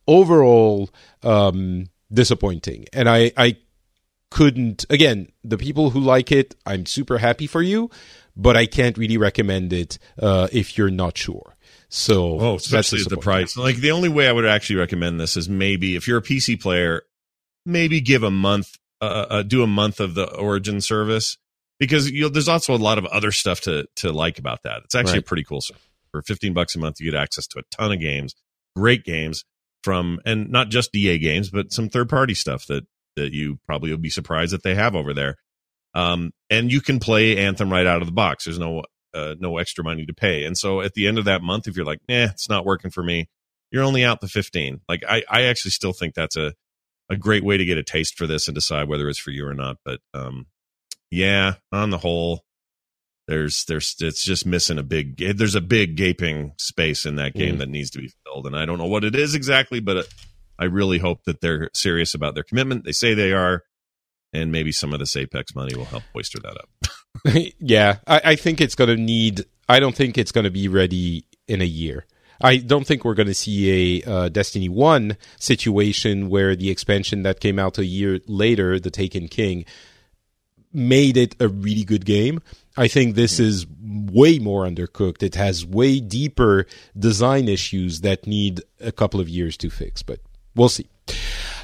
[0.08, 0.89] overall
[1.23, 2.86] um, disappointing.
[2.93, 3.58] And I I
[4.30, 7.89] couldn't again the people who like it, I'm super happy for you.
[8.39, 11.56] But I can't really recommend it uh, if you're not sure.
[11.89, 13.56] So, oh, especially at the price.
[13.56, 16.60] Like the only way I would actually recommend this is maybe if you're a PC
[16.60, 17.04] player,
[17.65, 21.38] maybe give a month, uh, uh, do a month of the Origin service
[21.80, 24.82] because you know, there's also a lot of other stuff to to like about that.
[24.84, 25.19] It's actually Right.
[25.19, 25.84] a pretty cool service.
[26.12, 28.34] For 15 bucks a month, you get access to a ton of games,
[28.76, 29.43] great games
[29.84, 33.91] from, and not just EA games, but some third party stuff that that you probably
[33.91, 35.38] will be surprised that they have over there.
[35.93, 38.45] Um, and you can play Anthem right out of the box.
[38.45, 40.43] There's no uh, no extra money to pay.
[40.43, 42.91] And so at the end of that month, if you're like, nah, it's not working
[42.91, 43.29] for me,
[43.71, 44.81] you're only out the 15.
[44.87, 46.53] Like I, I actually still think that's a,
[47.09, 49.47] a great way to get a taste for this and decide whether it's for you
[49.47, 49.77] or not.
[49.85, 50.47] But, um,
[51.09, 52.43] yeah, on the whole,
[53.27, 57.55] there's, there's, it's just missing a big, there's a big gaping space in that game
[57.55, 57.59] Mm.
[57.59, 58.47] that needs to be filled.
[58.47, 60.07] And I don't know what it is exactly, but
[60.59, 62.83] I really hope that they're serious about their commitment.
[62.85, 63.63] They say they are.
[64.33, 66.69] And maybe some of this Apex money will help oyster that up.
[67.59, 69.45] yeah, I, I think it's going to need.
[69.69, 72.05] I don't think it's going to be ready in a year.
[72.39, 77.23] I don't think we're going to see a uh, Destiny 1 situation where the expansion
[77.23, 79.65] that came out a year later, The Taken King,
[80.71, 82.41] made it a really good game.
[82.75, 85.23] I think this is way more undercooked.
[85.23, 90.19] It has way deeper design issues that need a couple of years to fix, but
[90.55, 90.87] we'll see.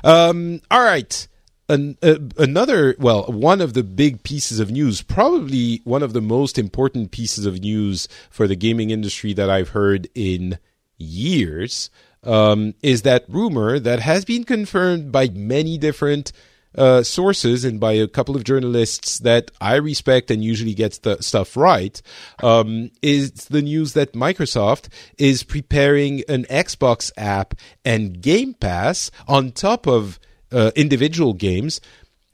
[0.03, 1.27] Um, all right.
[1.73, 6.21] An, uh, another, well, one of the big pieces of news, probably one of the
[6.21, 10.59] most important pieces of news for the gaming industry that I've heard in
[10.97, 11.89] years,
[12.23, 16.31] um, is that rumor that has been confirmed by many different
[16.75, 21.21] uh, sources and by a couple of journalists that I respect and usually gets the
[21.21, 22.01] stuff right,
[22.41, 29.51] um, is the news that Microsoft is preparing an Xbox app and Game Pass on
[29.51, 30.19] top of
[30.53, 31.81] uh, individual games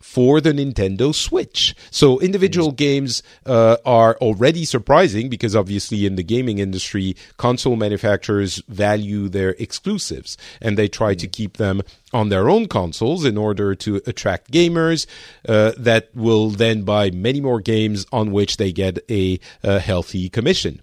[0.02, 1.76] for the Nintendo Switch.
[1.92, 8.64] So individual games uh, are already surprising because obviously in the gaming industry, console manufacturers
[8.68, 11.82] value their exclusives and they try to keep them
[12.14, 15.06] on their own consoles in order to attract gamers
[15.48, 20.30] uh, that will then buy many more games on which they get a, a healthy
[20.30, 20.82] commission.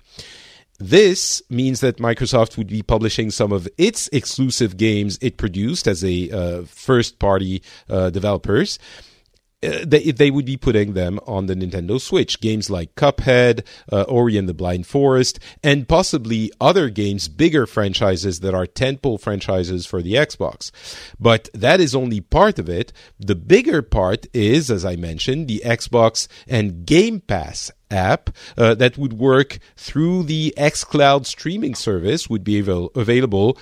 [0.78, 6.04] This means that Microsoft would be publishing some of its exclusive games it produced as
[6.04, 8.78] a uh, first party uh, developers.
[9.62, 12.40] Uh, they, they would be putting them on the Nintendo Switch.
[12.40, 18.40] Games like Cuphead, uh, Ori and the Blind Forest, and possibly other games, bigger franchises
[18.40, 20.70] that are tentpole franchises for the Xbox.
[21.18, 22.92] But that is only part of it.
[23.18, 28.98] The bigger part is, as I mentioned, the Xbox and Game Pass app uh, that
[28.98, 33.56] would work through the xCloud streaming service would be avail- available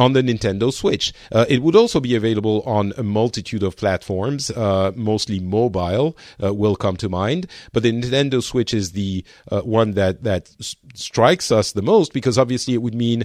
[0.00, 1.12] on the Nintendo Switch.
[1.30, 6.54] Uh, it would also be available on a multitude of platforms, uh, mostly mobile, uh,
[6.54, 7.46] will come to mind.
[7.72, 12.14] But the Nintendo Switch is the uh, one that that s- strikes us the most
[12.14, 13.24] because obviously it would mean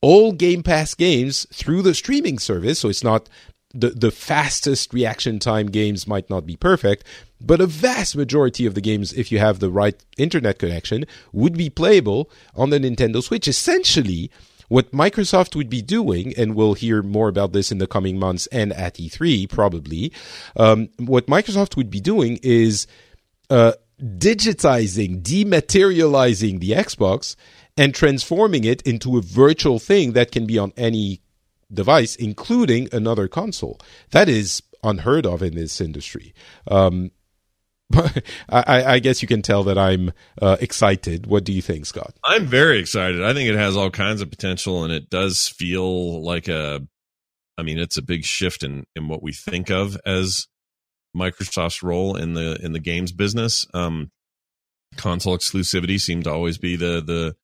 [0.00, 2.80] all Game Pass games through the streaming service.
[2.80, 3.28] So it's not
[3.72, 7.04] the the fastest reaction time games might not be perfect,
[7.40, 11.56] but a vast majority of the games, if you have the right internet connection, would
[11.56, 13.46] be playable on the Nintendo Switch.
[13.46, 14.28] Essentially,
[14.70, 18.46] what Microsoft would be doing, and we'll hear more about this in the coming months
[18.52, 20.12] and at E3 probably,
[20.56, 22.86] um, what Microsoft would be doing is
[23.50, 27.34] uh, digitizing, dematerializing the Xbox
[27.76, 31.20] and transforming it into a virtual thing that can be on any
[31.72, 33.76] device, including another console.
[34.12, 36.32] That is unheard of in this industry.
[36.68, 37.10] Um,
[38.48, 41.26] I, I guess you can tell that I'm uh, excited.
[41.26, 42.14] What do you think, Scott?
[42.24, 43.22] I'm very excited.
[43.22, 46.80] I think it has all kinds of potential, and it does feel like a.
[47.58, 50.46] I mean, it's a big shift in in what we think of as
[51.16, 53.66] Microsoft's role in the in the games business.
[53.74, 54.10] Um,
[54.96, 57.36] console exclusivity seemed to always be the the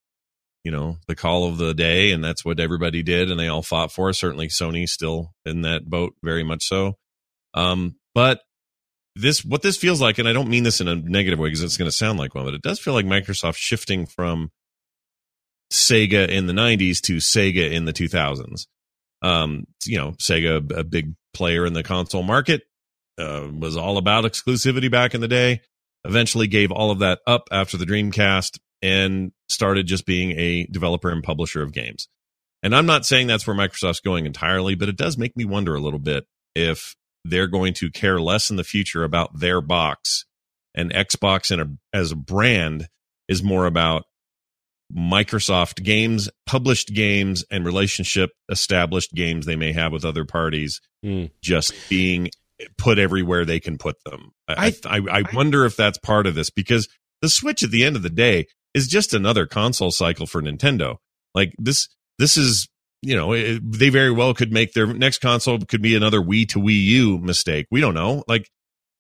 [0.65, 3.63] you know the call of the day, and that's what everybody did, and they all
[3.63, 4.13] fought for.
[4.13, 6.95] Certainly, Sony's still in that boat, very much so.
[7.55, 8.41] Um, but
[9.17, 11.63] this what this feels like, and I don't mean this in a negative way because
[11.63, 14.51] it's going to sound like one, but it does feel like Microsoft shifting from
[15.73, 18.67] Sega in the '90s to Sega in the 2000s.
[19.23, 22.63] Um, you know, Sega, a big player in the console market,
[23.19, 25.63] uh, was all about exclusivity back in the day.
[26.05, 31.11] Eventually, gave all of that up after the Dreamcast and started just being a developer
[31.11, 32.09] and publisher of games.
[32.63, 35.75] And I'm not saying that's where Microsoft's going entirely, but it does make me wonder
[35.75, 36.95] a little bit if
[37.31, 40.25] they're going to care less in the future about their box
[40.75, 42.89] and Xbox in a, as a brand
[43.29, 44.05] is more about
[44.95, 51.31] Microsoft games, published games, and relationship established games they may have with other parties Mm.
[51.43, 52.31] just being
[52.79, 54.33] put everywhere they can put them.
[54.49, 56.89] I, I- I, I wonder if that's part of this because
[57.23, 60.97] the Switch at the end of the day is just another console cycle for Nintendo.
[61.35, 62.69] Like this, this is
[63.07, 66.49] you know, it, they very well could make their next console could be another Wii
[66.49, 67.67] to Wii U mistake.
[67.71, 68.25] We don't know.
[68.27, 68.51] Like,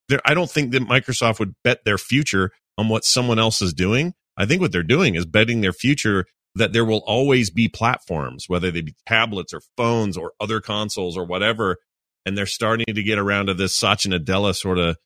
[0.09, 3.75] there, I don't think that Microsoft would bet their future on what someone else is
[3.75, 4.15] doing.
[4.37, 8.45] I think what they're doing is betting their future that there will always be platforms,
[8.49, 11.79] whether they be tablets or phones or other consoles or whatever.
[12.25, 14.97] And they're starting to get around to this Satya Nadella sort of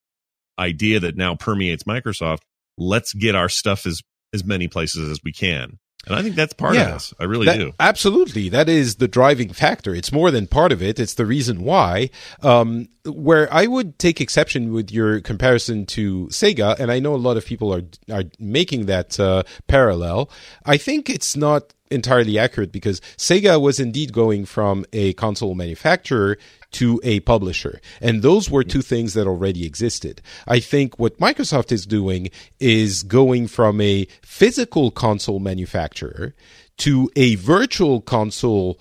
[0.58, 2.40] idea that now permeates Microsoft.
[2.76, 4.02] Let's get our stuff as
[4.34, 5.78] as many places as we can.
[6.06, 6.88] And I think that's part Yeah.
[6.88, 7.14] of this.
[7.20, 7.72] I really That- do.
[7.78, 8.48] Absolutely.
[8.48, 9.94] That is the driving factor.
[9.94, 10.98] It's more than part of it.
[10.98, 12.08] It's the reason why.
[12.42, 17.16] Um, where I would take exception with your comparison to Sega, and I know a
[17.16, 20.30] lot of people are, are making that uh, parallel.
[20.64, 26.38] I think it's not entirely accurate because Sega was indeed going from a console manufacturer
[26.72, 27.80] to a publisher.
[28.00, 30.22] And those were two things that already existed.
[30.46, 36.34] I think what Microsoft is doing is going from a physical console manufacturer
[36.78, 38.80] to a virtual console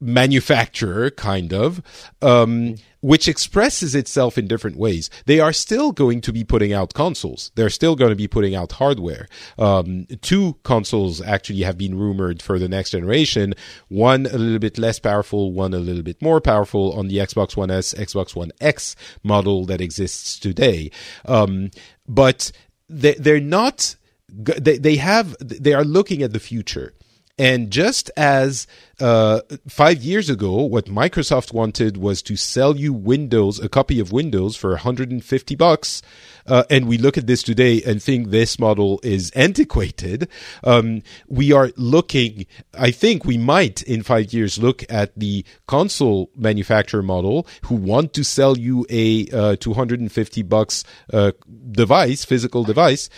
[0.00, 1.80] manufacturer, kind of,
[2.20, 5.08] um, which expresses itself in different ways.
[5.26, 7.50] They are still going to be putting out consoles.
[7.54, 9.26] They're still going to be putting out hardware.
[9.58, 13.54] Um, two consoles actually have been rumored for the next generation.
[13.88, 17.56] One a little bit less powerful, one a little bit more powerful on the Xbox
[17.56, 20.90] One S, Xbox One X model that exists today.
[21.24, 21.70] Um,
[22.06, 22.52] but
[22.88, 23.96] they, they're not,
[24.28, 26.92] they, they have, they are looking at the future.
[27.38, 28.66] And just as
[28.98, 34.10] uh, five years ago, what Microsoft wanted was to sell you Windows, a copy of
[34.10, 36.00] Windows for 150 bucks,
[36.46, 40.28] uh, and we look at this today and think this model is antiquated.
[40.64, 42.46] Um, we are looking.
[42.72, 48.14] I think we might, in five years, look at the console manufacturer model who want
[48.14, 51.32] to sell you a uh, 250 bucks uh,
[51.70, 53.10] device, physical device,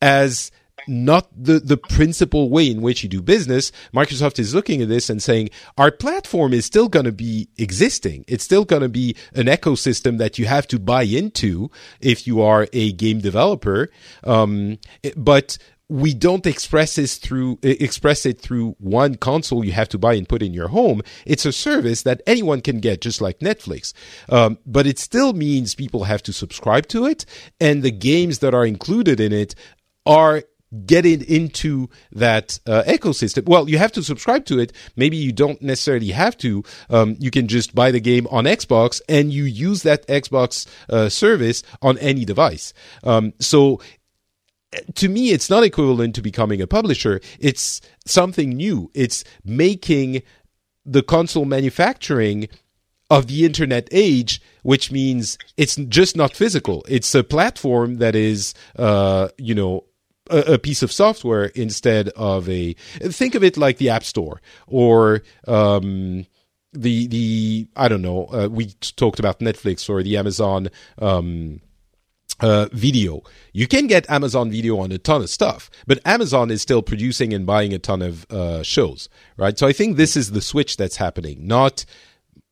[0.00, 0.50] as
[0.86, 3.72] not the, the principal way in which you do business.
[3.94, 8.24] Microsoft is looking at this and saying, our platform is still going to be existing.
[8.28, 12.42] It's still going to be an ecosystem that you have to buy into if you
[12.42, 13.88] are a game developer.
[14.24, 14.78] Um,
[15.16, 20.14] but we don't express this through express it through one console you have to buy
[20.14, 21.02] and put in your home.
[21.26, 23.92] It's a service that anyone can get, just like Netflix.
[24.30, 27.26] Um, but it still means people have to subscribe to it,
[27.60, 29.54] and the games that are included in it
[30.06, 30.44] are
[30.86, 33.46] getting into that uh, ecosystem.
[33.46, 34.72] Well, you have to subscribe to it.
[34.96, 36.64] Maybe you don't necessarily have to.
[36.88, 41.08] Um, you can just buy the game on Xbox and you use that Xbox uh,
[41.08, 42.72] service on any device.
[43.04, 43.80] Um, so
[44.94, 47.20] to me, it's not equivalent to becoming a publisher.
[47.38, 48.90] It's something new.
[48.94, 50.22] It's making
[50.84, 52.48] the console manufacturing
[53.10, 56.84] of the internet age, which means it's just not physical.
[56.88, 59.84] It's a platform that is, uh, you know,
[60.32, 62.74] a, a piece of software instead of a.
[63.00, 65.22] Think of it like the App Store or.
[65.46, 66.26] Um,
[66.74, 68.24] the the I don't know.
[68.32, 68.66] Uh, we
[68.96, 71.60] talked about Netflix or the Amazon um,
[72.40, 73.22] uh, video.
[73.52, 77.32] You can get Amazon video on a ton of stuff, but Amazon is still producing
[77.32, 79.58] and buying a ton of uh, shows, right?
[79.58, 81.84] So I think this is the switch that's happening, not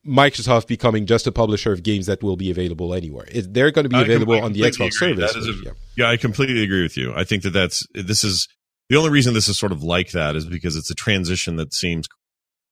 [0.07, 3.27] Microsoft becoming just a publisher of games that will be available anywhere.
[3.35, 5.17] They're going to be available com- on the Xbox agree.
[5.17, 5.35] service.
[5.37, 5.73] A- yeah.
[5.97, 7.13] Yeah, I completely agree with you.
[7.15, 8.49] I think that that's this is
[8.89, 11.75] the only reason this is sort of like that is because it's a transition that
[11.75, 12.09] seems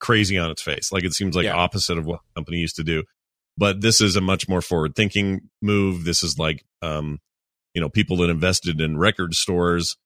[0.01, 0.91] crazy on its face.
[0.91, 1.55] Like it seems like Yeah.
[1.57, 3.03] opposite of what the company used to do.
[3.59, 6.05] But this is a much more forward thinking move.
[6.05, 7.19] This is like um,
[7.75, 9.97] you know, people that invested in record stores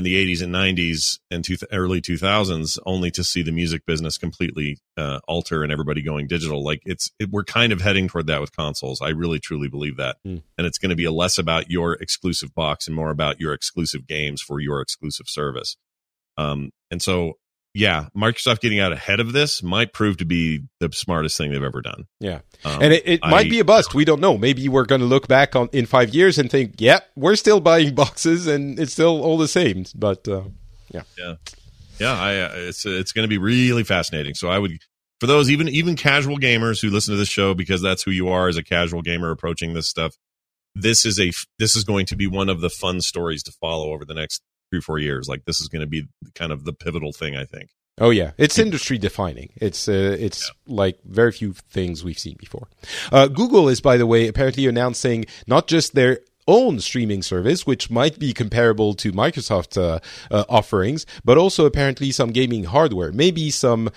[0.00, 4.16] in the 80s and 90s and two, early 2000s only to see the music business
[4.16, 6.64] completely uh, alter and everybody going digital.
[6.64, 9.02] Like it's it, we're kind of heading toward that with consoles.
[9.02, 10.16] I really truly believe that.
[10.26, 10.42] Mm.
[10.56, 13.52] and it's going to be a less about your exclusive box and more about your
[13.52, 15.76] exclusive games for your exclusive service.
[16.38, 17.34] Um, and so
[17.74, 21.62] yeah microsoft getting out ahead of this might prove to be the smartest thing they've
[21.62, 22.40] ever done Yeah.
[22.64, 23.94] um, and it, it I- might be a bust.
[23.94, 24.36] We don't know.
[24.36, 27.60] Maybe we're going to look back on in five years and think, "Yep, we're still
[27.60, 30.42] buying boxes, and it's still all the same." But uh,
[30.92, 34.72] yeah i uh, it's it's going to be really fascinating so i would
[35.20, 38.28] for those even even casual gamers who listen to this show because that's who you
[38.30, 40.14] are as a casual gamer approaching this stuff
[40.74, 43.92] this is a this is going to be one of the fun stories to follow
[43.92, 44.40] over the next
[44.70, 47.44] three four years like this is going to be kind of the pivotal thing i
[47.44, 47.70] think
[48.02, 49.50] Oh yeah, it's industry defining.
[49.56, 52.66] It's uh, it's like very few things we've seen before.
[53.12, 57.90] Uh, Google is, by the way, apparently announcing not just their own streaming service, which
[57.90, 60.00] might be comparable to Microsoft uh,
[60.30, 63.90] uh, offerings, but also apparently some gaming hardware, maybe some.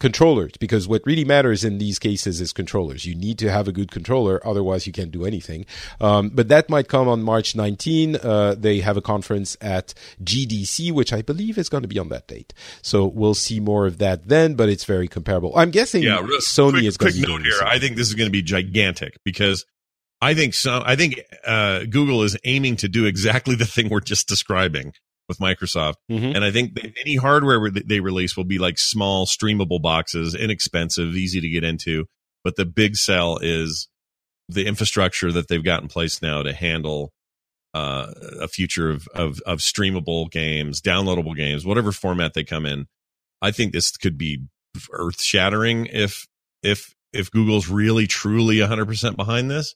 [0.00, 3.06] Controllers because what really matters in these cases is controllers.
[3.06, 5.66] You need to have a good controller, otherwise you can't do anything.
[6.00, 8.16] Um, but that might come on March 19.
[8.16, 12.08] Uh, they have a conference at GDC, which I believe is going to be on
[12.08, 12.52] that date.
[12.82, 14.54] So we'll see more of that then.
[14.54, 15.52] But it's very comparable.
[15.56, 17.60] I'm guessing yeah, Sony quick, is going quick to note here.
[17.64, 19.64] I think this is going to be gigantic because
[20.20, 20.82] I think so.
[20.84, 24.92] I think uh, Google is aiming to do exactly the thing we're just describing
[25.28, 25.94] with Microsoft.
[26.10, 26.36] Mm-hmm.
[26.36, 31.40] And I think any hardware they release will be like small streamable boxes, inexpensive, easy
[31.40, 32.06] to get into.
[32.42, 33.88] But the big sell is
[34.48, 37.12] the infrastructure that they've got in place now to handle
[37.72, 42.86] uh, a future of, of, of streamable games, downloadable games, whatever format they come in.
[43.40, 44.44] I think this could be
[44.92, 46.26] earth shattering if
[46.62, 49.74] if if Google's really truly 100% behind this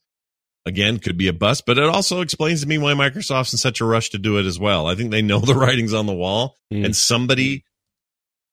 [0.67, 3.81] again could be a bust but it also explains to me why microsoft's in such
[3.81, 4.87] a rush to do it as well.
[4.87, 6.85] I think they know the writing's on the wall mm.
[6.85, 7.65] and somebody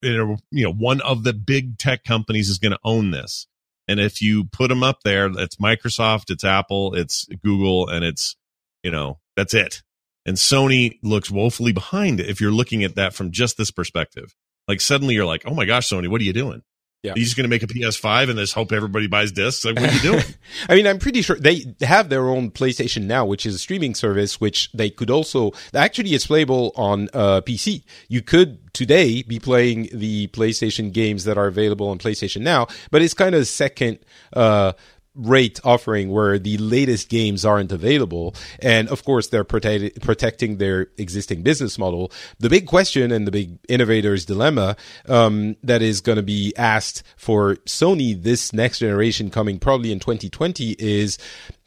[0.02, 3.48] you know, you know one of the big tech companies is going to own this.
[3.88, 8.36] And if you put them up there it's microsoft it's apple it's google and it's
[8.84, 9.82] you know that's it.
[10.26, 14.34] And sony looks woefully behind if you're looking at that from just this perspective.
[14.68, 16.64] Like suddenly you're like oh my gosh sony what are you doing
[17.06, 17.14] yeah.
[17.16, 19.64] Just going to make a PS5 and just hope everybody buys discs?
[19.64, 20.24] Like, what are you doing?
[20.70, 23.94] I mean, I'm pretty sure they have their own PlayStation Now, which is a streaming
[23.94, 27.84] service, which they could also actually it's playable on uh, PC.
[28.08, 33.02] You could today be playing the PlayStation games that are available on PlayStation Now, but
[33.02, 34.00] it's kind of second
[34.34, 34.74] uh,
[35.16, 38.36] rate offering where the latest games aren't available.
[38.60, 42.12] And of course, they're protect- protecting their existing business model.
[42.40, 44.76] The big question and the big innovator's dilemma
[45.08, 50.00] um, that is going to be asked for Sony this next generation coming probably in
[50.00, 51.18] 2020 is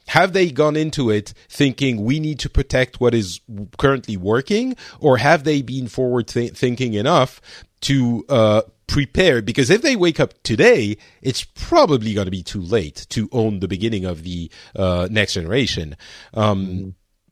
[0.09, 3.41] have they gone into it thinking we need to protect what is
[3.77, 7.39] currently working or have they been forward th- thinking enough
[7.81, 12.61] to uh, prepared because if they wake up today, it's probably going to be too
[12.61, 15.95] late to own the beginning of the uh, next generation.
[16.33, 16.89] Um, mm-hmm.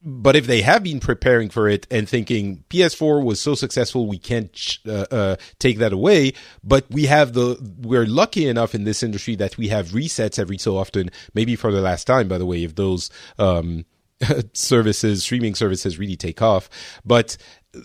[0.10, 4.20] But if they have been preparing for it and thinking PS4 was so successful, we
[4.20, 6.34] can't uh, uh, take that away.
[6.64, 10.60] But we have the we're lucky enough in this industry that we have resets every
[10.60, 11.10] so often.
[11.34, 13.86] Maybe for the last time, by the way, if those um,
[14.54, 16.70] services, streaming services, really take off.
[17.06, 17.38] But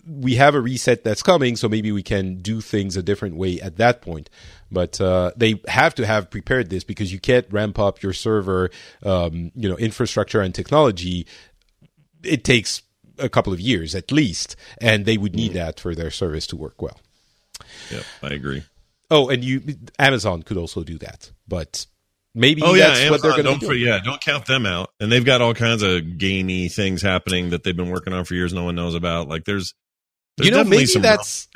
[0.07, 3.61] we have a reset that's coming, so maybe we can do things a different way
[3.61, 4.31] at that point.
[4.71, 8.71] But uh, they have to have prepared this because you can't ramp up your server,
[9.03, 11.27] um, you know, infrastructure and technology.
[12.23, 12.83] It takes
[13.19, 15.55] a couple of years at least, and they would need mm.
[15.55, 16.99] that for their service to work well.
[17.91, 18.65] Yeah, I agree.
[19.11, 19.63] Oh, and you,
[19.99, 21.87] Amazon could also do that, but
[22.35, 23.75] maybe oh, that's Amazon, what they're going to do.
[23.75, 24.91] Yeah, don't count them out.
[25.01, 28.35] And they've got all kinds of gamey things happening that they've been working on for
[28.35, 28.53] years.
[28.53, 29.29] No one knows about.
[29.29, 29.75] Like there's
[30.37, 31.49] there's you know, maybe that's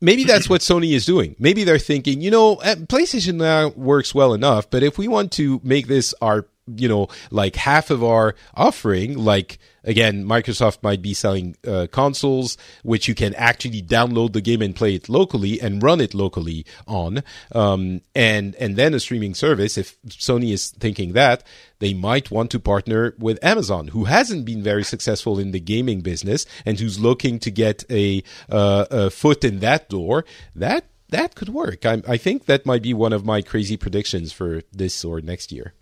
[0.00, 1.36] maybe that's what Sony is doing.
[1.38, 5.60] Maybe they're thinking, you know, PlayStation now works well enough, but if we want to
[5.62, 11.12] make this our you know like half of our offering like again microsoft might be
[11.12, 15.82] selling uh, consoles which you can actually download the game and play it locally and
[15.82, 17.22] run it locally on.
[17.52, 21.42] Um, and and then a streaming service if sony is thinking that
[21.80, 26.00] they might want to partner with amazon who hasn't been very successful in the gaming
[26.00, 30.24] business and who's looking to get a, uh, a foot in that door.
[30.54, 31.84] That that could work.
[31.84, 35.52] I, I think that might be one of my crazy predictions for this or next
[35.52, 35.74] year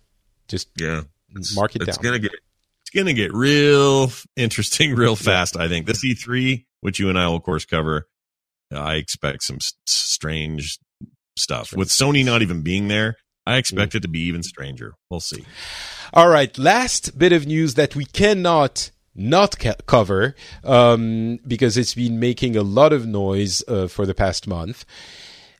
[0.50, 1.02] just yeah,
[1.54, 2.04] mark it it's down.
[2.04, 2.32] Gonna get
[2.82, 5.56] it's gonna get real interesting real fast.
[5.56, 8.08] I think This E3, which you and I will of course cover,
[8.72, 10.78] I expect some strange
[11.36, 13.16] stuff with Sony not even being there.
[13.46, 13.96] I expect mm.
[13.96, 14.94] it to be even stranger.
[15.08, 15.44] We'll see.
[16.12, 20.34] All right, last bit of news that we cannot not ca- cover
[20.64, 24.84] um, because it's been making a lot of noise uh, for the past month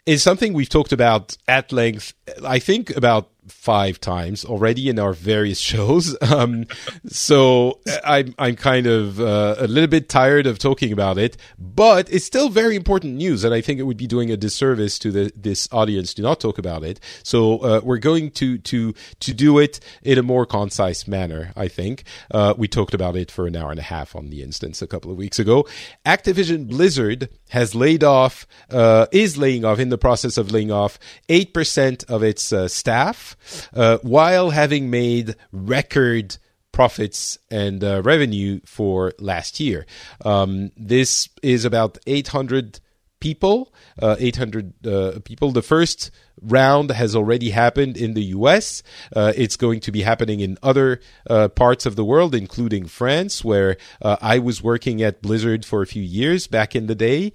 [0.07, 2.14] is something we've talked about at length.
[2.45, 6.16] I think about five times already in our various shows.
[6.22, 6.66] Um,
[7.07, 12.12] so I'm I'm kind of uh, a little bit tired of talking about it, but
[12.12, 15.11] it's still very important news, and I think it would be doing a disservice to
[15.11, 17.01] the, this audience to not talk about it.
[17.22, 21.53] So uh, we're going to to to do it in a more concise manner.
[21.57, 24.42] I think uh, we talked about it for an hour and a half on the
[24.42, 25.66] instance a couple of weeks ago.
[26.07, 30.98] Activision Blizzard has laid off uh, is laying off in the process of laying off
[31.28, 33.36] eight percent of its uh, staff
[33.74, 36.36] uh, while having made record
[36.72, 39.86] profits and uh, revenue for last year.
[40.24, 42.80] Um, this is about 800
[43.20, 45.53] people, uh, 800 uh, people.
[45.53, 46.11] The first
[46.43, 48.82] round has already happened in the US.
[49.14, 53.45] Uh, it's going to be happening in other uh, parts of the world, including France,
[53.45, 57.32] where uh, I was working at Blizzard for a few years back in the day.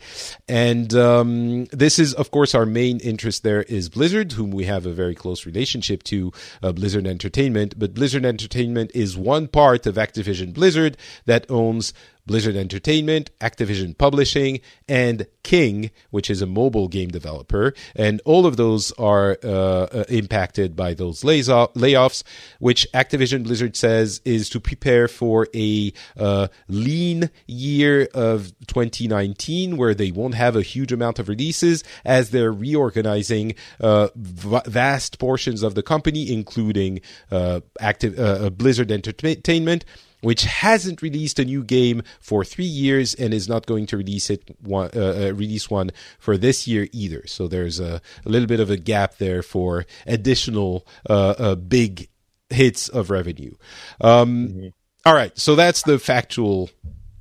[0.48, 4.86] And um, this is, of course, our main interest there is Blizzard, whom we have
[4.86, 6.32] a very close relationship to,
[6.62, 7.78] uh, Blizzard Entertainment.
[7.78, 11.94] But Blizzard Entertainment is one part of Activision Blizzard that owns
[12.26, 17.74] Blizzard Entertainment, Activision Publishing, and King, which is a mobile game developer.
[17.96, 22.24] And all of those are uh, uh, impacted by those layoffs,
[22.60, 29.94] which Activision Blizzard says is to prepare for a uh, lean year of 2019 where
[29.94, 35.62] they won't have a huge amount of releases as they're reorganizing uh, v- vast portions
[35.62, 37.02] of the company, including
[37.32, 39.86] uh, active, uh, Blizzard Entertainment
[40.26, 44.32] which hasn't released a new game for three years and is not going to release
[44.32, 47.22] it one, uh, uh, release one for this year either.
[47.28, 52.10] So there's a, a, little bit of a gap there for additional uh, uh big
[52.50, 53.54] hits of revenue.
[54.02, 54.68] Um, mm-hmm.
[55.06, 56.72] all right, so that's the factual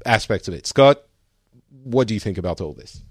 [0.06, 0.66] aspect of it.
[0.66, 1.02] Scott,
[1.82, 3.02] what do you think about all this?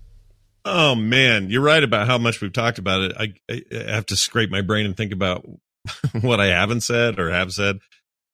[0.65, 3.11] Oh man, you're right about how much we've talked about it.
[3.15, 5.47] I, I have to scrape my brain and think about
[6.21, 7.77] what I haven't said or have said.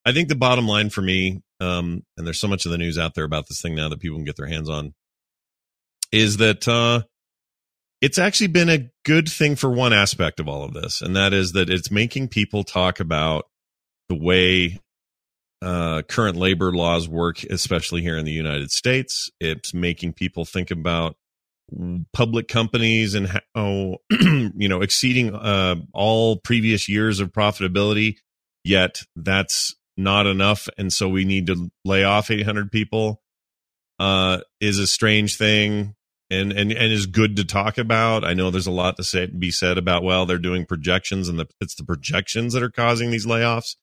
[0.05, 2.97] I think the bottom line for me um, and there's so much of the news
[2.97, 4.93] out there about this thing now that people can get their hands on,
[6.12, 7.01] is that uh,
[8.01, 11.34] it's actually been a good thing for one aspect of all of this, and that
[11.34, 13.45] is that it's making people talk about
[14.07, 14.80] the way
[15.62, 19.30] uh, current labor laws work, especially here in the United States.
[19.39, 21.16] It's making people think about
[22.14, 28.16] public companies and how you know exceeding uh, all previous years of profitability.
[28.64, 33.22] Yet that's not enough, and so we need to lay off 800 people
[34.00, 35.95] uh, is a strange thing
[36.30, 38.24] and, and and is good to talk about.
[38.24, 41.39] I know there's a lot to say be said about well, they're doing projections and
[41.39, 43.76] the, it's the projections that are causing these layoffs.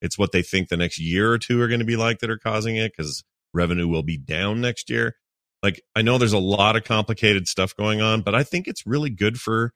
[0.00, 2.30] It's what they think the next year or two are going to be like that
[2.30, 5.16] are causing it because revenue will be down next year.
[5.62, 8.86] Like I know there's a lot of complicated stuff going on, but I think it's
[8.86, 9.72] really good for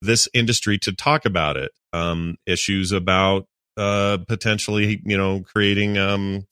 [0.00, 1.72] this industry to talk about it.
[1.92, 3.46] Um, issues about
[3.78, 6.46] uh, potentially, you know, creating um,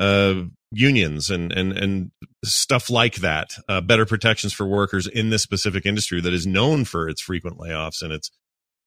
[0.00, 2.10] uh, unions and and and
[2.44, 3.54] stuff like that.
[3.68, 7.58] Uh, better protections for workers in this specific industry that is known for its frequent
[7.58, 8.30] layoffs and its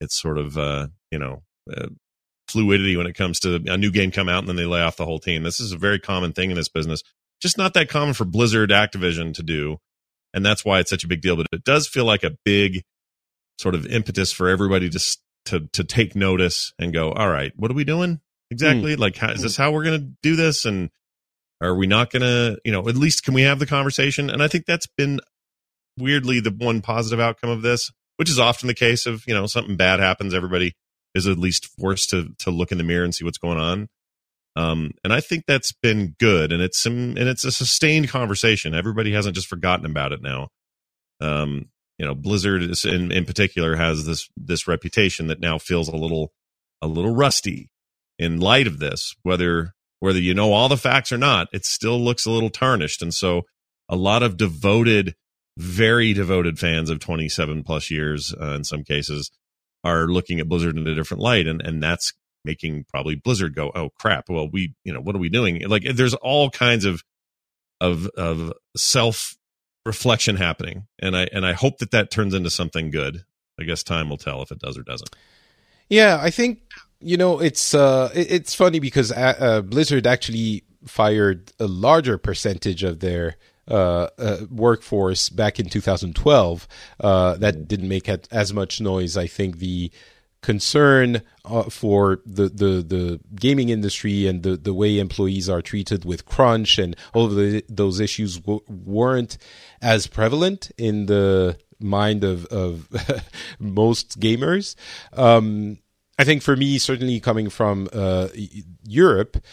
[0.01, 1.87] its sort of uh, you know uh,
[2.47, 4.97] fluidity when it comes to a new game come out and then they lay off
[4.97, 5.43] the whole team.
[5.43, 7.03] This is a very common thing in this business.
[7.41, 9.77] Just not that common for Blizzard Activision to do.
[10.33, 11.35] And that's why it's such a big deal.
[11.35, 12.83] But it does feel like a big
[13.59, 14.99] sort of impetus for everybody to
[15.45, 18.19] to to take notice and go, all right, what are we doing
[18.51, 18.95] exactly?
[18.95, 18.99] Mm.
[18.99, 20.65] Like, how, is this how we're going to do this?
[20.65, 20.89] And
[21.61, 24.29] are we not going to, you know, at least can we have the conversation?
[24.29, 25.19] And I think that's been
[25.97, 29.47] weirdly the one positive outcome of this, which is often the case of you know
[29.47, 30.73] something bad happens, everybody
[31.13, 33.87] is at least forced to to look in the mirror and see what's going on.
[34.57, 38.73] Um, and I think that's been good, and it's some, and it's a sustained conversation.
[38.73, 40.47] Everybody hasn't just forgotten about it now.
[41.19, 45.87] Um, you know blizzard is in, in particular has this this reputation that now feels
[45.87, 46.33] a little
[46.81, 47.69] a little rusty
[48.17, 51.99] in light of this whether whether you know all the facts or not it still
[51.99, 53.01] looks a little tarnished.
[53.01, 53.43] And so
[53.89, 55.15] a lot of devoted
[55.57, 59.31] very devoted fans of 27 plus years uh, in some cases
[59.83, 63.71] are looking at blizzard in a different light and and that's making probably blizzard go
[63.73, 64.29] oh crap.
[64.29, 65.67] Well we you know what are we doing?
[65.67, 67.03] Like there's all kinds of
[67.81, 69.35] of of self
[69.85, 73.23] reflection happening, and I and I hope that that turns into something good.
[73.59, 75.15] I guess time will tell if it does or doesn't.
[75.89, 76.59] Yeah, I think
[76.99, 82.83] you know it's uh, it's funny because uh, uh, Blizzard actually fired a larger percentage
[82.83, 86.67] of their uh, uh, workforce back in 2012.
[86.99, 89.17] Uh, that didn't make as much noise.
[89.17, 89.91] I think the
[90.45, 96.05] concern uh, for the, the, the gaming industry and the, the way employees are treated
[96.05, 99.39] with crunch and all of the, those issues w- weren't
[99.81, 102.87] as prevalent in the mind of, of
[103.59, 104.75] most gamers.
[105.13, 105.79] Um,
[106.19, 108.27] I think for me, certainly coming from uh,
[108.83, 109.43] Europe,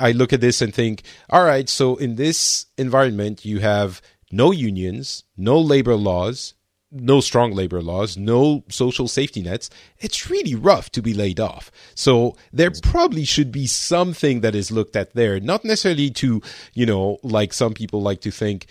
[0.00, 4.00] I look at this and think, all right, so in this environment, you have
[4.30, 6.54] no unions, no labor laws,
[6.92, 11.70] no strong labor laws, no social safety nets, it's really rough to be laid off.
[11.94, 16.42] So there probably should be something that is looked at there, not necessarily to,
[16.74, 18.66] you know, like some people like to think,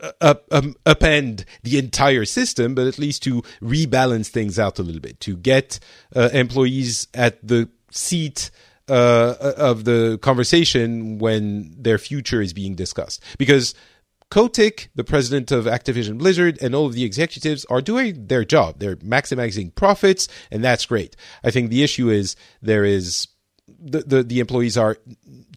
[0.00, 4.82] uh, up, um, upend the entire system, but at least to rebalance things out a
[4.82, 5.78] little bit, to get
[6.16, 8.50] uh, employees at the seat
[8.88, 13.22] uh, of the conversation when their future is being discussed.
[13.38, 13.74] Because
[14.32, 18.78] Kotick, the president of Activision Blizzard, and all of the executives are doing their job.
[18.78, 21.16] They're maximizing profits, and that's great.
[21.44, 23.28] I think the issue is there is
[23.68, 24.96] the, the, the employees are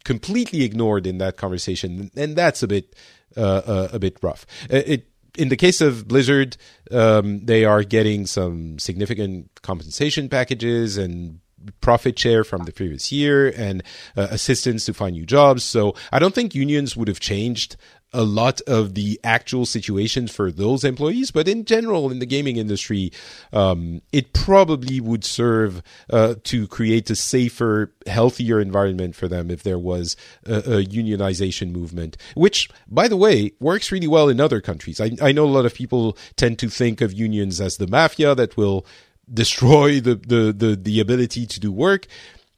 [0.04, 2.98] completely ignored in that conversation, and that's a bit
[3.38, 4.46] uh, uh, a bit rough.
[4.70, 5.08] Uh, it
[5.38, 6.58] in the case of Blizzard,
[6.92, 11.40] um, they are getting some significant compensation packages and
[11.82, 13.84] profit share from the previous year and
[14.16, 15.64] uh, assistance to find new jobs.
[15.64, 17.78] So I don't think unions would have changed
[18.16, 22.56] a lot of the actual situations for those employees, but in general, in the gaming
[22.56, 23.12] industry,
[23.52, 29.64] um, it probably would serve uh, to create a safer, healthier environment for them if
[29.64, 34.62] there was a, a, unionization movement, which, by the way, works really well in other
[34.62, 35.02] countries.
[35.02, 38.34] I, I know a lot of people tend to think of unions as the mafia
[38.36, 38.86] that will
[39.32, 42.08] destroy the, the, the, the ability to do work.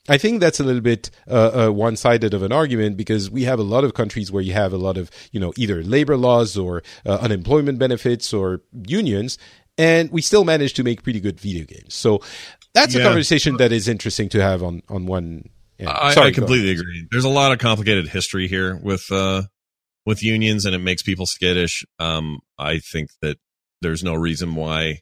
[0.08, 3.60] I think that's a little bit uh, uh, one-sided of an argument because we have
[3.60, 6.58] a lot of countries where you have a lot of you know either labor laws
[6.58, 9.38] or uh, unemployment benefits or unions,
[9.78, 11.94] and we still manage to make pretty good video games.
[11.94, 12.22] So
[12.74, 13.02] that's yeah.
[13.02, 15.50] a conversation that is interesting to have on on one.
[15.80, 15.90] End.
[15.90, 17.08] I, Sorry, I completely agree.
[17.12, 19.44] There's a lot of complicated history here with uh,
[20.06, 21.86] with unions, and it makes people skittish.
[22.00, 23.38] Um, I think that
[23.82, 25.02] there's no reason why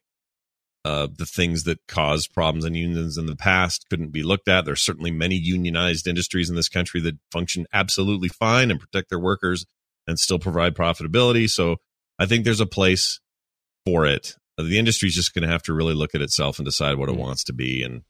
[0.86, 4.66] uh, the things that caused problems in unions in the past couldn't be looked at.
[4.66, 9.18] There's certainly many unionized industries in this country that function absolutely fine and protect their
[9.18, 9.66] workers
[10.06, 11.50] and still provide profitability.
[11.50, 11.78] So
[12.20, 13.20] I think there's a place
[13.84, 14.36] for it.
[14.60, 17.10] The industry is just going to have to really look at itself and decide what
[17.10, 17.20] it mm.
[17.20, 17.82] wants to be.
[17.82, 18.04] And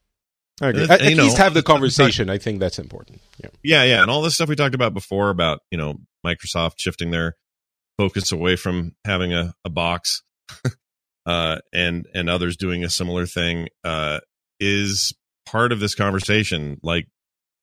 [0.60, 0.84] I agree.
[0.84, 2.30] at, at least have the conversation.
[2.30, 3.22] I think that's important.
[3.42, 3.52] Yeah.
[3.64, 7.12] yeah, yeah, and all this stuff we talked about before about you know Microsoft shifting
[7.12, 7.38] their
[7.98, 10.24] focus away from having a, a box
[11.26, 14.20] uh, and and others doing a similar thing uh,
[14.60, 15.14] is
[15.46, 16.80] part of this conversation.
[16.84, 17.08] Like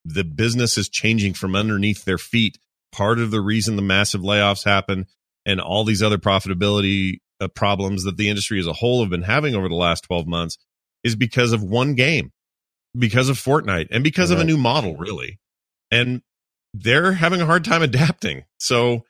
[0.05, 2.59] the business is changing from underneath their feet.
[2.93, 5.07] Part of the reason the massive layoffs happen
[5.47, 9.23] and all these other profitability uh, problems that the industry as a whole have been
[9.23, 10.59] having over the last 12 months
[11.03, 12.31] is because of one game,
[12.97, 14.37] because of Fortnite, and because right.
[14.37, 15.41] of a new model, really.
[15.91, 16.23] And
[16.75, 18.45] they're having a hard time adapting.
[18.59, 19.05] So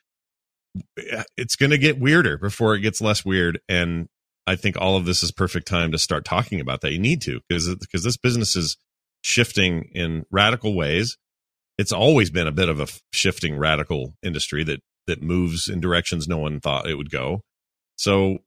[1.37, 3.59] it's going to get weirder before it gets less weird.
[3.69, 4.07] And
[4.45, 6.91] I think all of this is perfect time to start talking about that.
[6.91, 8.77] You need to because because this business is
[9.21, 11.17] shifting in radical ways.
[11.77, 16.27] It's always been a bit of a shifting radical industry that that moves in directions
[16.27, 17.41] no one thought it would go.
[17.97, 18.39] So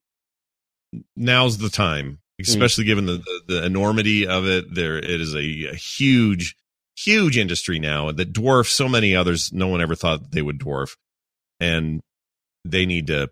[1.16, 2.42] now's the time, hmm.
[2.42, 2.88] especially mm.
[2.88, 4.74] given the, the, the enormity of it.
[4.74, 6.56] There, it is a, a, huge,
[6.96, 9.52] huge industry now that dwarfs so many others.
[9.52, 10.96] No one ever thought they would dwarf,
[11.60, 12.00] and
[12.64, 13.30] they need to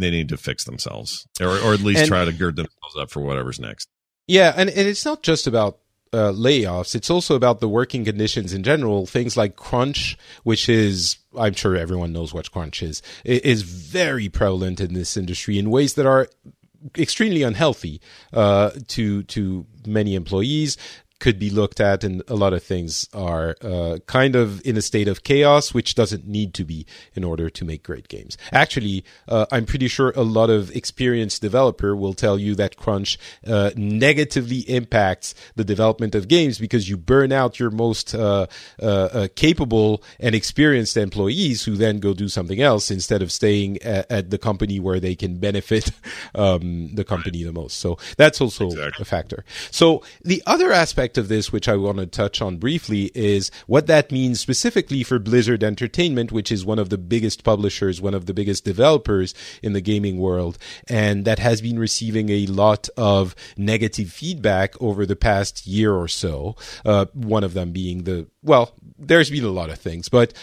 [0.00, 3.10] they need to fix themselves or, or at least and, try to gird themselves up
[3.10, 3.88] for whatever's next.
[4.26, 5.78] Yeah, and, and it's not just about
[6.12, 6.94] uh, layoffs.
[6.94, 9.06] It's also about the working conditions in general.
[9.06, 14.80] Things like crunch, which is, I'm sure everyone knows what crunch is, is very prevalent
[14.80, 16.28] in this industry in ways that are
[16.96, 18.00] extremely unhealthy
[18.32, 20.76] uh, to to many employees
[21.20, 24.82] could be looked at, and a lot of things are uh, kind of in a
[24.82, 28.38] state of chaos, which doesn't need to be in order to make great games.
[28.52, 33.18] Actually, uh, I'm pretty sure a lot of experienced developer will tell you that crunch
[33.46, 38.46] uh, negatively impacts the development of games because you burn out your most uh,
[38.80, 43.80] uh, uh, capable and experienced employees who then go do something else instead of staying
[43.82, 45.90] at, at the company where they can benefit
[46.34, 47.78] um, the company the most.
[47.78, 49.02] So that's also exactly.
[49.02, 49.44] a factor.
[49.70, 53.50] So the other aspect aspect of this, which I want to touch on briefly, is
[53.66, 58.14] what that means specifically for Blizzard Entertainment, which is one of the biggest publishers, one
[58.14, 62.90] of the biggest developers in the gaming world, and that has been receiving a lot
[62.98, 66.54] of negative feedback over the past year or so.
[66.84, 70.34] Uh, one of them being the, well, there's been a lot of things, but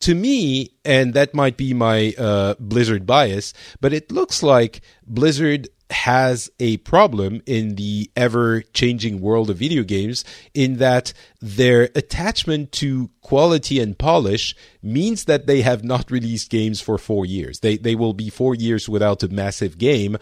[0.00, 5.68] to me, and that might be my uh, Blizzard bias, but it looks like Blizzard
[5.94, 12.72] has a problem in the ever changing world of video games in that their attachment
[12.72, 17.60] to quality and polish means that they have not released games for four years.
[17.60, 20.18] They, they will be four years without a massive game.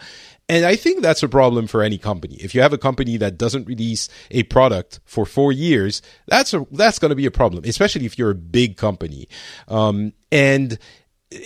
[0.47, 2.35] And I think that's a problem for any company.
[2.35, 6.65] If you have a company that doesn't release a product for four years, that's a,
[6.71, 9.27] that's going to be a problem, especially if you're a big company.
[9.67, 10.77] Um, and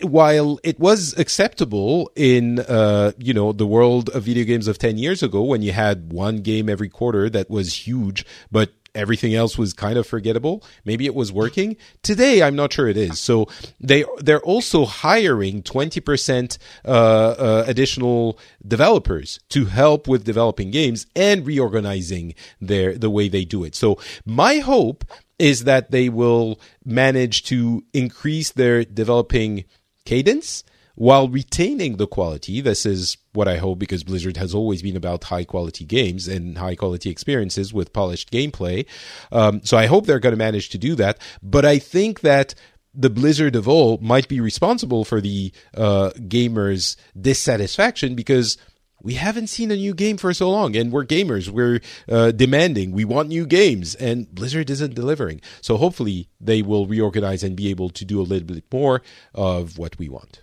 [0.02, 4.98] while it was acceptable in uh, you know the world of video games of 10
[4.98, 9.58] years ago when you had one game every quarter that was huge but everything else
[9.58, 11.78] was kind of forgettable maybe it was working.
[12.02, 13.20] Today i'm not sure it is.
[13.20, 13.48] So
[13.80, 21.46] they they're also hiring 20% uh, uh, additional developers to help with developing games and
[21.46, 23.76] reorganizing their the way they do it.
[23.76, 25.06] So my hope
[25.40, 29.66] is that they will manage to increase their developing
[30.06, 30.64] cadence
[30.96, 32.60] while retaining the quality.
[32.60, 36.58] This is what I hope because Blizzard has always been about high quality games and
[36.58, 38.88] high quality experiences with polished gameplay.
[39.32, 41.20] Um, so I hope they're going to manage to do that.
[41.44, 42.56] But I think that
[42.96, 48.58] the Blizzard of all might be responsible for the uh, gamers' dissatisfaction because
[49.02, 51.50] we haven't seen a new game for so long and we're gamers.
[51.50, 52.92] We're uh, demanding.
[52.92, 55.42] We want new games and blizzard isn't delivering.
[55.62, 59.02] So hopefully they will reorganize and be able to do a little bit more
[59.34, 60.42] of what we want.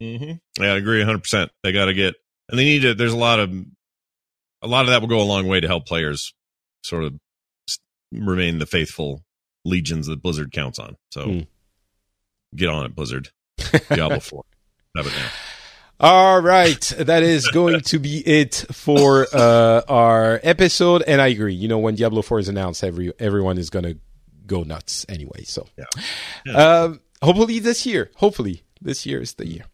[0.00, 0.62] Mm-hmm.
[0.62, 2.14] yeah i agree 100% they got to get
[2.48, 3.52] and they need to there's a lot of
[4.62, 6.32] a lot of that will go a long way to help players
[6.82, 7.18] sort of
[8.10, 9.22] remain the faithful
[9.66, 10.96] legions that blizzard counts on.
[11.12, 11.46] So mm.
[12.56, 13.28] get on it blizzard.
[13.90, 14.42] Diablo 4
[14.96, 15.28] have it now
[16.00, 21.02] all right, that is going to be it for uh, our episode.
[21.02, 21.52] And I agree.
[21.52, 23.98] You know, when Diablo Four is announced, every everyone is going to
[24.46, 25.44] go nuts anyway.
[25.44, 25.84] So, yeah.
[26.46, 26.52] yeah.
[26.54, 28.10] Um, hopefully this year.
[28.16, 29.64] Hopefully this year is the year.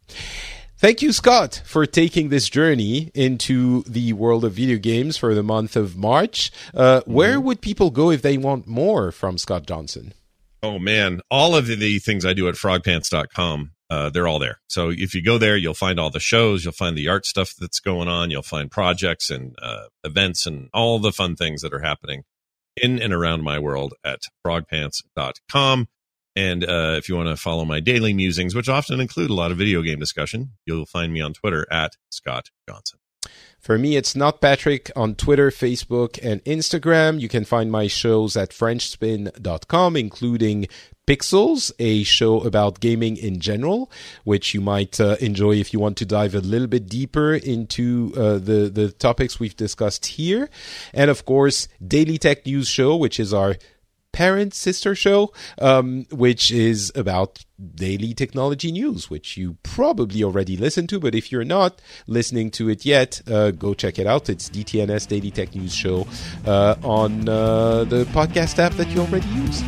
[0.78, 5.44] Thank you, Scott, for taking this journey into the world of video games for the
[5.44, 6.50] month of March.
[6.74, 7.12] Uh, mm-hmm.
[7.12, 10.12] Where would people go if they want more from Scott Johnson?
[10.62, 14.60] Oh man, all of the things I do at frogpants.com uh, they're all there.
[14.68, 17.54] So if you go there, you'll find all the shows, you'll find the art stuff
[17.58, 21.72] that's going on, you'll find projects and uh, events and all the fun things that
[21.72, 22.24] are happening
[22.76, 25.88] in and around my world at frogpants.com.
[26.34, 29.50] And uh, if you want to follow my daily musings, which often include a lot
[29.50, 32.98] of video game discussion, you'll find me on Twitter at Scott Johnson.
[33.58, 37.20] For me, it's not Patrick on Twitter, Facebook, and Instagram.
[37.20, 40.68] You can find my shows at FrenchSpin.com, including
[41.06, 43.90] Pixels, a show about gaming in general,
[44.24, 48.12] which you might uh, enjoy if you want to dive a little bit deeper into
[48.16, 50.50] uh, the the topics we've discussed here,
[50.92, 53.56] and of course, Daily Tech News Show, which is our
[54.16, 55.30] parent sister show,
[55.60, 57.44] um, which is about
[57.74, 60.98] daily technology news, which you probably already listened to.
[60.98, 64.30] But if you're not listening to it yet, uh, go check it out.
[64.30, 66.06] It's DTNS Daily Tech News Show
[66.46, 69.62] uh, on uh, the podcast app that you already use.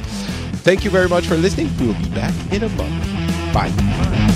[0.68, 1.70] Thank you very much for listening.
[1.80, 3.54] We'll be back in a month.
[3.54, 4.27] Bye.